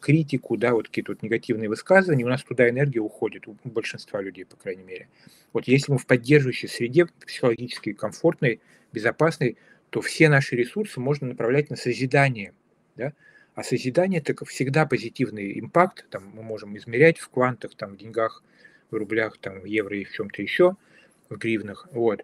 критику, 0.00 0.56
да, 0.56 0.72
вот 0.72 0.88
какие-то 0.88 1.12
вот 1.12 1.22
негативные 1.22 1.68
высказывания, 1.68 2.24
у 2.24 2.28
нас 2.28 2.42
туда 2.42 2.68
энергия 2.68 3.00
уходит, 3.00 3.48
у 3.48 3.56
большинства 3.64 4.20
людей, 4.20 4.44
по 4.44 4.56
крайней 4.56 4.84
мере. 4.84 5.08
Вот 5.52 5.68
если 5.68 5.92
мы 5.92 5.98
в 5.98 6.06
поддерживающей 6.06 6.68
среде, 6.68 7.06
психологически 7.26 7.92
комфортной, 7.92 8.60
безопасной, 8.92 9.56
то 9.90 10.00
все 10.00 10.28
наши 10.28 10.56
ресурсы 10.56 11.00
можно 11.00 11.28
направлять 11.28 11.70
на 11.70 11.76
созидание, 11.76 12.54
да, 12.96 13.12
а 13.54 13.62
созидание– 13.62 14.20
это 14.24 14.44
всегда 14.46 14.86
позитивный 14.86 15.58
импакт, 15.60 16.06
там 16.08 16.30
мы 16.34 16.42
можем 16.42 16.76
измерять 16.76 17.18
в 17.18 17.28
квантах, 17.28 17.74
там, 17.74 17.92
в 17.92 17.96
деньгах, 17.98 18.42
в 18.90 18.94
рублях, 18.94 19.36
там, 19.38 19.60
в 19.60 19.64
евро 19.64 19.96
и 19.96 20.04
в 20.04 20.12
чем-то 20.12 20.40
еще– 20.40 20.76
в 21.32 21.38
гривнах, 21.38 21.88
вот. 21.92 22.22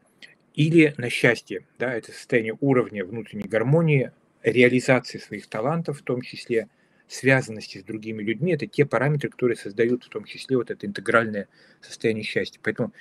Или 0.54 0.94
на 0.96 1.08
счастье, 1.10 1.64
да, 1.78 1.92
это 1.92 2.12
состояние 2.12 2.56
уровня 2.60 3.04
внутренней 3.04 3.48
гармонии, 3.48 4.12
реализации 4.42 5.18
своих 5.18 5.48
талантов, 5.48 6.00
в 6.00 6.02
том 6.02 6.22
числе 6.22 6.68
связанности 7.08 7.78
с 7.78 7.82
другими 7.82 8.22
людьми, 8.22 8.52
это 8.52 8.66
те 8.66 8.84
параметры, 8.84 9.30
которые 9.30 9.56
создают 9.56 10.04
в 10.04 10.08
том 10.08 10.24
числе 10.24 10.56
вот 10.56 10.70
это 10.70 10.86
интегральное 10.86 11.48
состояние 11.80 12.24
счастья. 12.24 12.60
Поэтому 12.62 12.92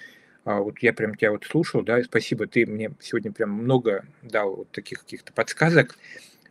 а, 0.45 0.61
вот 0.61 0.79
я 0.79 0.93
прям 0.93 1.15
тебя 1.15 1.31
вот 1.31 1.43
слушал, 1.43 1.81
да, 1.83 2.01
спасибо, 2.03 2.47
ты 2.47 2.65
мне 2.65 2.91
сегодня 3.01 3.31
прям 3.31 3.51
много 3.51 4.05
дал 4.21 4.55
вот 4.55 4.71
таких 4.71 5.01
каких-то 5.01 5.33
подсказок, 5.33 5.97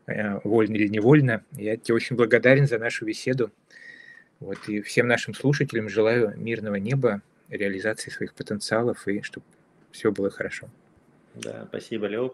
э, 0.06 0.38
вольно 0.44 0.74
или 0.74 0.88
невольно. 0.88 1.42
Я 1.52 1.76
тебе 1.76 1.94
очень 1.94 2.14
благодарен 2.16 2.66
за 2.66 2.78
нашу 2.78 3.06
беседу. 3.06 3.50
Вот, 4.38 4.58
и 4.68 4.82
всем 4.82 5.08
нашим 5.08 5.32
слушателям 5.32 5.88
желаю 5.88 6.34
мирного 6.36 6.74
неба, 6.74 7.22
реализации 7.48 8.10
своих 8.10 8.34
потенциалов 8.34 9.08
и 9.08 9.22
чтобы 9.22 9.46
все 9.92 10.12
было 10.12 10.30
хорошо. 10.30 10.68
Да, 11.34 11.66
спасибо, 11.68 12.06
Лео. 12.06 12.28